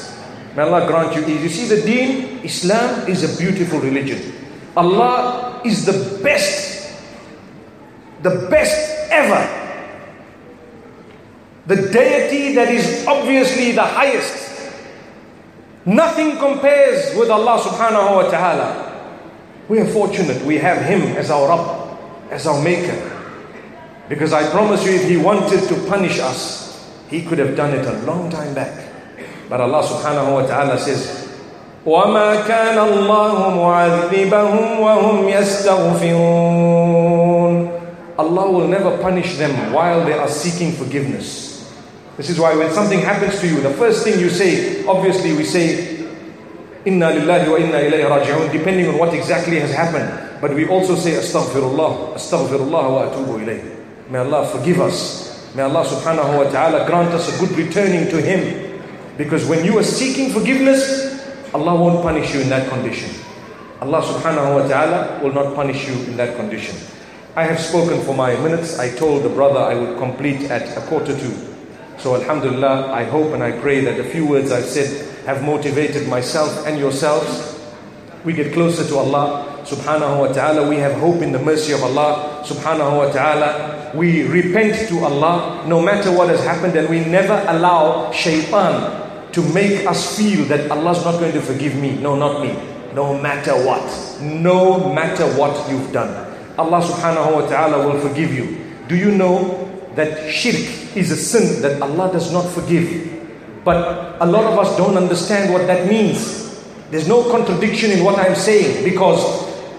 May 0.56 0.64
Allah 0.64 0.88
grant 0.88 1.16
you 1.16 1.22
ease. 1.22 1.44
You 1.44 1.50
see, 1.50 1.68
the 1.70 1.82
deen, 1.86 2.40
Islam 2.44 3.08
is 3.08 3.22
a 3.24 3.38
beautiful 3.38 3.80
religion. 3.80 4.34
Allah 4.76 5.62
is 5.64 5.86
the 5.86 6.20
best, 6.24 6.92
the 8.24 8.48
best 8.50 9.12
ever. 9.12 9.44
The 11.68 11.92
deity 11.92 12.56
that 12.56 12.70
is 12.70 13.06
obviously 13.08 13.72
the 13.74 13.84
highest. 13.84 14.45
Nothing 15.87 16.37
compares 16.37 17.17
with 17.17 17.31
Allah 17.31 17.59
subhanahu 17.59 18.17
wa 18.17 18.31
ta'ala. 18.31 18.69
We 19.69 19.81
are 19.81 19.87
fortunate 19.87 20.45
we 20.45 20.59
have 20.59 20.85
Him 20.85 21.17
as 21.17 21.31
our 21.31 21.49
Rabb, 21.49 21.99
as 22.31 22.47
our 22.47 22.61
Maker. 22.63 22.99
Because 24.09 24.33
I 24.33 24.51
promise 24.51 24.85
you, 24.85 24.93
if 24.93 25.09
He 25.09 25.17
wanted 25.17 25.67
to 25.69 25.75
punish 25.89 26.19
us, 26.19 26.69
He 27.09 27.23
could 27.25 27.39
have 27.39 27.57
done 27.57 27.73
it 27.73 27.87
a 27.87 27.93
long 28.05 28.29
time 28.31 28.55
back. 28.55 28.77
But 29.49 29.61
Allah 29.61 29.83
subhanahu 29.83 30.35
wa 30.35 30.47
ta'ala 30.47 30.79
says, 30.79 31.27
وما 31.87 32.45
كان 32.45 32.77
الله 32.79 33.39
معذبهم 33.57 34.81
وهم 34.81 35.29
يستغفرون 35.29 36.81
Allah 38.21 38.51
will 38.53 38.69
never 38.69 38.99
punish 39.01 39.39
them 39.39 39.73
while 39.73 40.05
they 40.05 40.13
are 40.13 40.29
seeking 40.29 40.73
forgiveness. 40.73 41.44
This 42.18 42.30
is 42.30 42.40
why 42.40 42.56
when 42.56 42.72
something 42.72 43.00
happens 43.00 43.40
to 43.42 43.48
you, 43.48 43.60
the 43.62 43.72
first 43.72 44.04
thing 44.04 44.20
you 44.20 44.30
say, 44.30 44.86
obviously 44.86 45.34
we 45.36 45.44
say, 45.44 45.96
Inna 46.86 47.10
lillahi 47.12 47.50
wa 47.50 47.58
inna 47.58 47.80
ilayhi 47.82 48.06
raji'un, 48.08 48.52
depending 48.52 48.88
on 48.88 49.00
what 49.00 49.14
exactly 49.14 49.60
has 49.60 49.72
happened. 49.74 50.40
But 50.40 50.54
we 50.54 50.68
also 50.68 50.96
say, 50.96 51.14
Astaghfirullah, 51.14 52.14
Astaghfirullah 52.14 52.70
wa 52.72 53.10
atubu 53.10 53.42
ilayhi. 53.44 54.10
May 54.10 54.20
Allah 54.20 54.48
forgive 54.48 54.80
us. 54.80 55.52
May 55.56 55.64
Allah 55.64 55.84
subhanahu 55.84 56.46
wa 56.46 56.52
ta'ala 56.52 56.86
grant 56.86 57.10
us 57.10 57.34
a 57.36 57.40
good 57.44 57.58
returning 57.58 58.08
to 58.12 58.22
Him. 58.22 58.80
Because 59.18 59.48
when 59.48 59.66
you 59.66 59.80
are 59.80 59.84
seeking 59.84 60.30
forgiveness, 60.32 61.20
Allah 61.56 61.74
won't 61.76 62.04
punish 62.04 62.34
you 62.36 62.42
in 62.42 62.50
that 62.50 62.70
condition. 62.70 63.10
Allah 63.82 64.04
subhanahu 64.04 64.62
wa 64.62 64.68
ta'ala 64.68 65.24
will 65.24 65.34
not 65.34 65.56
punish 65.56 65.88
you 65.88 65.96
in 66.06 66.16
that 66.18 66.36
condition. 66.38 66.78
I 67.36 67.44
have 67.44 67.60
spoken 67.60 68.00
for 68.06 68.14
my 68.14 68.36
minutes. 68.40 68.78
I 68.78 68.94
told 68.96 69.24
the 69.24 69.30
brother 69.30 69.60
I 69.60 69.74
would 69.74 69.98
complete 69.98 70.52
at 70.52 70.78
a 70.78 70.82
quarter 70.88 71.18
to. 71.18 71.55
So 71.98 72.16
Alhamdulillah, 72.16 72.92
I 72.92 73.04
hope 73.06 73.34
and 73.34 73.44
I 73.44 73.52
pray 73.52 73.82
that 73.82 73.98
the 73.98 74.04
few 74.04 74.28
words 74.28 74.52
I've 74.52 74.66
said 74.66 75.26
have 75.26 75.44
motivated 75.44 76.08
myself 76.08 76.66
and 76.68 76.78
yourselves. 76.78 77.54
We 78.24 78.34
get 78.34 78.54
closer 78.54 78.86
to 78.88 78.98
Allah 78.98 79.62
subhanahu 79.66 80.20
wa 80.20 80.28
ta'ala. 80.34 80.68
We 80.70 80.78
have 80.78 80.94
hope 80.94 81.22
in 81.22 81.32
the 81.32 81.40
mercy 81.40 81.74
of 81.74 81.84
Allah 81.84 82.44
subhanahu 82.46 82.98
wa 82.98 83.12
ta'ala. 83.12 83.92
We 83.96 84.24
repent 84.24 84.88
to 84.90 85.06
Allah 85.06 85.66
no 85.68 85.82
matter 85.82 86.12
what 86.12 86.30
has 86.30 86.44
happened 86.44 86.76
and 86.76 86.90
we 86.90 87.00
never 87.06 87.34
allow 87.48 88.12
shaitan 88.12 89.06
to 89.32 89.42
make 89.54 89.86
us 89.86 90.18
feel 90.18 90.46
that 90.46 90.70
Allah's 90.72 91.04
not 91.04 91.20
going 91.20 91.34
to 91.34 91.42
forgive 91.42 91.76
me. 91.76 91.98
No, 91.98 92.16
not 92.16 92.42
me. 92.42 92.54
No 92.94 93.18
matter 93.20 93.54
what. 93.54 93.84
No 94.22 94.94
matter 94.94 95.26
what 95.38 95.54
you've 95.70 95.92
done. 95.92 96.14
Allah 96.58 96.80
subhanahu 96.82 97.34
wa 97.34 97.46
ta'ala 97.48 97.86
will 97.88 98.00
forgive 98.00 98.34
you. 98.34 98.58
Do 98.88 98.96
you 98.96 99.12
know 99.12 99.66
that 99.96 100.32
shirk 100.32 100.56
is 100.96 101.12
a 101.12 101.18
sin 101.18 101.62
that 101.62 101.82
Allah 101.82 102.12
does 102.12 102.32
not 102.32 102.48
forgive? 102.52 103.12
But 103.64 104.22
a 104.22 104.26
lot 104.26 104.46
of 104.46 104.60
us 104.60 104.78
don't 104.78 104.96
understand 104.96 105.52
what 105.52 105.66
that 105.68 105.90
means. 105.90 106.64
There's 106.92 107.08
no 107.08 107.30
contradiction 107.32 107.92
in 107.92 108.04
what 108.04 108.20
I'm 108.20 108.36
saying 108.36 108.84
because 108.84 109.24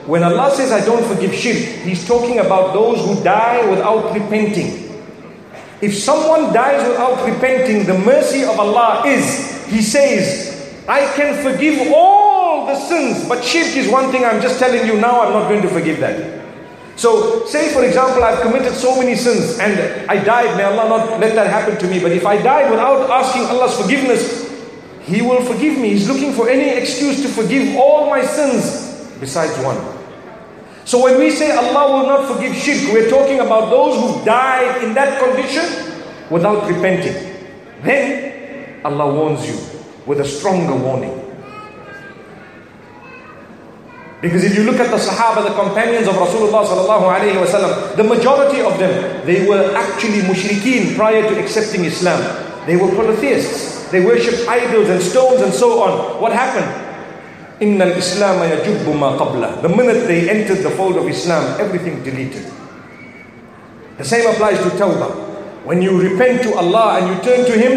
when 0.07 0.22
Allah 0.22 0.50
says 0.55 0.72
I 0.72 0.85
don't 0.85 1.05
forgive 1.05 1.35
shirk, 1.35 1.57
He's 1.83 2.07
talking 2.07 2.38
about 2.40 2.74
those 2.74 3.05
who 3.05 3.22
die 3.22 3.68
without 3.70 4.12
repenting. 4.14 4.87
If 5.81 5.94
someone 5.94 6.52
dies 6.52 6.87
without 6.88 7.24
repenting, 7.26 7.87
the 7.87 7.98
mercy 7.98 8.42
of 8.42 8.59
Allah 8.59 9.07
is, 9.07 9.66
He 9.66 9.83
says, 9.83 10.57
I 10.88 11.07
can 11.14 11.42
forgive 11.42 11.92
all 11.92 12.66
the 12.66 12.76
sins, 12.79 13.29
but 13.29 13.42
shirk 13.44 13.76
is 13.76 13.88
one 13.88 14.11
thing 14.11 14.24
I'm 14.24 14.40
just 14.40 14.59
telling 14.59 14.87
you 14.87 15.00
now, 15.00 15.22
I'm 15.22 15.33
not 15.33 15.48
going 15.48 15.62
to 15.62 15.68
forgive 15.68 16.00
that. 16.00 16.45
So, 16.96 17.44
say 17.44 17.72
for 17.74 17.85
example, 17.85 18.24
I've 18.24 18.40
committed 18.40 18.72
so 18.72 18.96
many 18.98 19.14
sins 19.16 19.59
and 19.59 19.78
I 20.11 20.22
died, 20.24 20.56
may 20.56 20.64
Allah 20.64 20.88
not 20.88 21.20
let 21.20 21.35
that 21.35 21.46
happen 21.48 21.78
to 21.78 21.87
me. 21.87 22.00
But 22.00 22.12
if 22.12 22.24
I 22.24 22.40
died 22.42 22.70
without 22.70 23.11
asking 23.11 23.44
Allah's 23.44 23.78
forgiveness, 23.78 24.50
He 25.02 25.20
will 25.20 25.44
forgive 25.44 25.76
me. 25.78 25.90
He's 25.90 26.09
looking 26.09 26.32
for 26.32 26.48
any 26.48 26.70
excuse 26.70 27.20
to 27.22 27.28
forgive 27.28 27.76
all 27.76 28.09
my 28.09 28.24
sins 28.24 29.12
besides 29.20 29.52
one. 29.62 29.76
So 30.87 31.02
when 31.02 31.18
we 31.18 31.30
say 31.30 31.50
Allah 31.50 31.98
will 32.00 32.06
not 32.06 32.32
forgive 32.32 32.54
shirk, 32.56 32.92
we're 32.94 33.11
talking 33.11 33.40
about 33.40 33.68
those 33.70 33.98
who 34.00 34.24
died 34.24 34.82
in 34.85 34.94
that 34.94 35.20
condition 35.20 35.92
without 36.30 36.66
repenting. 36.66 37.35
Then 37.82 38.80
Allah 38.85 39.12
warns 39.12 39.46
you 39.46 39.59
with 40.06 40.20
a 40.20 40.24
stronger 40.24 40.74
warning. 40.76 41.26
Because 44.22 44.44
if 44.44 44.57
you 44.57 44.64
look 44.64 44.81
at 44.81 44.90
the 44.90 44.96
Sahaba, 44.96 45.44
the 45.44 45.55
companions 45.55 46.09
of 46.09 46.14
Rasulullah 46.14 47.96
the 47.96 48.02
majority 48.02 48.62
of 48.62 48.79
them, 48.79 49.26
they 49.26 49.46
were 49.46 49.74
actually 49.76 50.20
mushrikeen 50.20 50.96
prior 50.96 51.22
to 51.22 51.38
accepting 51.38 51.85
Islam. 51.85 52.18
They 52.66 52.76
were 52.76 52.88
polytheists. 52.88 53.90
They 53.90 54.05
worshipped 54.05 54.48
idols 54.48 54.88
and 54.88 55.02
stones 55.02 55.42
and 55.42 55.52
so 55.52 55.83
on. 55.83 56.20
What 56.20 56.33
happened? 56.33 56.66
Inna 57.61 57.85
al-Islam 57.87 58.40
yajubbu 58.50 58.98
ma 58.98 59.16
qabla. 59.18 59.62
The 59.62 59.68
minute 59.68 60.07
they 60.07 60.29
entered 60.29 60.64
the 60.64 60.70
fold 60.70 60.96
of 60.96 61.07
Islam, 61.09 61.61
everything 61.61 62.02
deleted. 62.02 62.44
The 63.98 64.05
same 64.05 64.26
applies 64.29 64.59
to 64.59 64.70
Tawbah. 64.76 65.64
When 65.64 65.82
you 65.82 66.01
repent 66.01 66.43
to 66.43 66.55
Allah 66.57 67.01
and 67.01 67.16
you 67.16 67.22
turn 67.22 67.45
to 67.47 67.53
Him, 67.53 67.72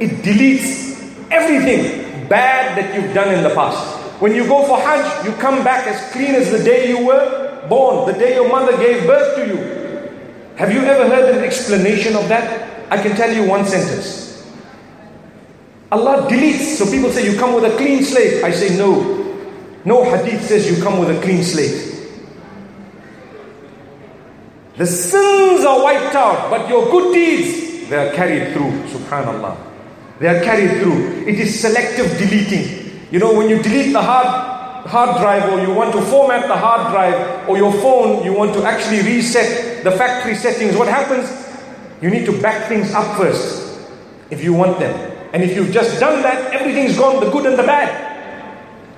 it 0.00 0.22
deletes 0.22 0.98
everything 1.30 2.28
bad 2.28 2.76
that 2.78 2.94
you've 2.94 3.14
done 3.14 3.34
in 3.34 3.42
the 3.42 3.50
past. 3.54 4.05
When 4.18 4.34
you 4.34 4.46
go 4.46 4.66
for 4.66 4.78
Hajj, 4.78 5.26
you 5.26 5.32
come 5.34 5.62
back 5.62 5.86
as 5.86 6.12
clean 6.12 6.34
as 6.34 6.50
the 6.50 6.62
day 6.64 6.88
you 6.88 7.06
were 7.06 7.66
born, 7.68 8.06
the 8.10 8.18
day 8.18 8.34
your 8.34 8.48
mother 8.48 8.76
gave 8.78 9.06
birth 9.06 9.36
to 9.36 9.46
you. 9.46 10.56
Have 10.56 10.72
you 10.72 10.80
ever 10.80 11.08
heard 11.08 11.36
an 11.36 11.44
explanation 11.44 12.16
of 12.16 12.28
that? 12.28 12.90
I 12.90 13.02
can 13.02 13.14
tell 13.16 13.30
you 13.32 13.46
one 13.48 13.66
sentence. 13.66 14.26
Allah 15.92 16.26
deletes. 16.28 16.76
So 16.78 16.90
people 16.90 17.10
say, 17.10 17.30
You 17.30 17.38
come 17.38 17.54
with 17.54 17.64
a 17.64 17.76
clean 17.76 18.02
slate. 18.02 18.42
I 18.42 18.50
say, 18.52 18.76
No. 18.76 19.14
No 19.84 20.02
hadith 20.02 20.42
says 20.44 20.68
you 20.68 20.82
come 20.82 20.98
with 20.98 21.16
a 21.16 21.20
clean 21.22 21.44
slate. 21.44 21.94
The 24.76 24.84
sins 24.86 25.64
are 25.64 25.82
wiped 25.82 26.14
out, 26.14 26.50
but 26.50 26.68
your 26.68 26.90
good 26.90 27.14
deeds, 27.14 27.88
they 27.88 27.96
are 27.96 28.12
carried 28.12 28.52
through. 28.52 28.72
Subhanallah. 28.90 29.56
They 30.18 30.26
are 30.26 30.42
carried 30.42 30.82
through. 30.82 31.26
It 31.28 31.38
is 31.38 31.60
selective 31.60 32.18
deleting. 32.18 32.85
You 33.10 33.20
know, 33.20 33.34
when 33.34 33.48
you 33.48 33.62
delete 33.62 33.92
the 33.92 34.02
hard, 34.02 34.26
hard 34.88 35.20
drive 35.20 35.52
or 35.52 35.60
you 35.60 35.72
want 35.72 35.92
to 35.94 36.02
format 36.02 36.48
the 36.48 36.56
hard 36.56 36.90
drive 36.92 37.48
or 37.48 37.56
your 37.56 37.72
phone, 37.72 38.24
you 38.24 38.32
want 38.32 38.54
to 38.54 38.64
actually 38.64 39.02
reset 39.02 39.84
the 39.84 39.92
factory 39.92 40.34
settings, 40.34 40.76
what 40.76 40.88
happens? 40.88 41.30
You 42.02 42.10
need 42.10 42.26
to 42.26 42.40
back 42.42 42.68
things 42.68 42.92
up 42.92 43.16
first 43.16 43.80
if 44.30 44.42
you 44.42 44.52
want 44.52 44.78
them. 44.78 44.94
And 45.32 45.42
if 45.42 45.54
you've 45.54 45.70
just 45.70 46.00
done 46.00 46.22
that, 46.22 46.52
everything's 46.52 46.96
gone, 46.98 47.22
the 47.22 47.30
good 47.30 47.46
and 47.46 47.58
the 47.58 47.62
bad. 47.62 48.14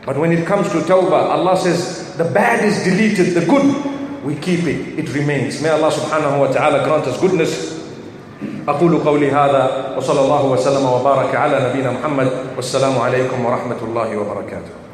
But 0.07 0.17
when 0.17 0.33
it 0.33 0.47
comes 0.47 0.71
to 0.73 0.79
tawbah, 0.79 1.31
Allah 1.31 1.57
says 1.59 2.17
the 2.17 2.25
bad 2.25 2.65
is 2.65 2.83
deleted, 2.85 3.35
the 3.35 3.45
good, 3.45 4.25
we 4.25 4.37
keep 4.37 4.65
it, 4.65 4.99
it 4.99 5.15
remains. 5.15 5.61
May 5.63 5.69
Allah 5.69 5.91
subhanahu 5.91 6.41
wa 6.41 6.53
ta'ala 6.53 6.85
grant 6.85 7.05
us 7.07 7.21
goodness. 7.21 7.78
أقول 8.69 8.99
قولي 8.99 9.31
هذا 9.31 9.95
وصلى 9.97 10.21
الله 10.21 10.45
وسلم 10.45 10.85
وبارك 10.87 11.35
على 11.35 11.57
نبينا 11.71 11.91
محمد 11.91 12.29
والسلام 12.57 12.99
عليكم 12.99 13.39
ورحمة 13.45 13.81
الله 13.83 14.09
وبركاته. 14.17 14.88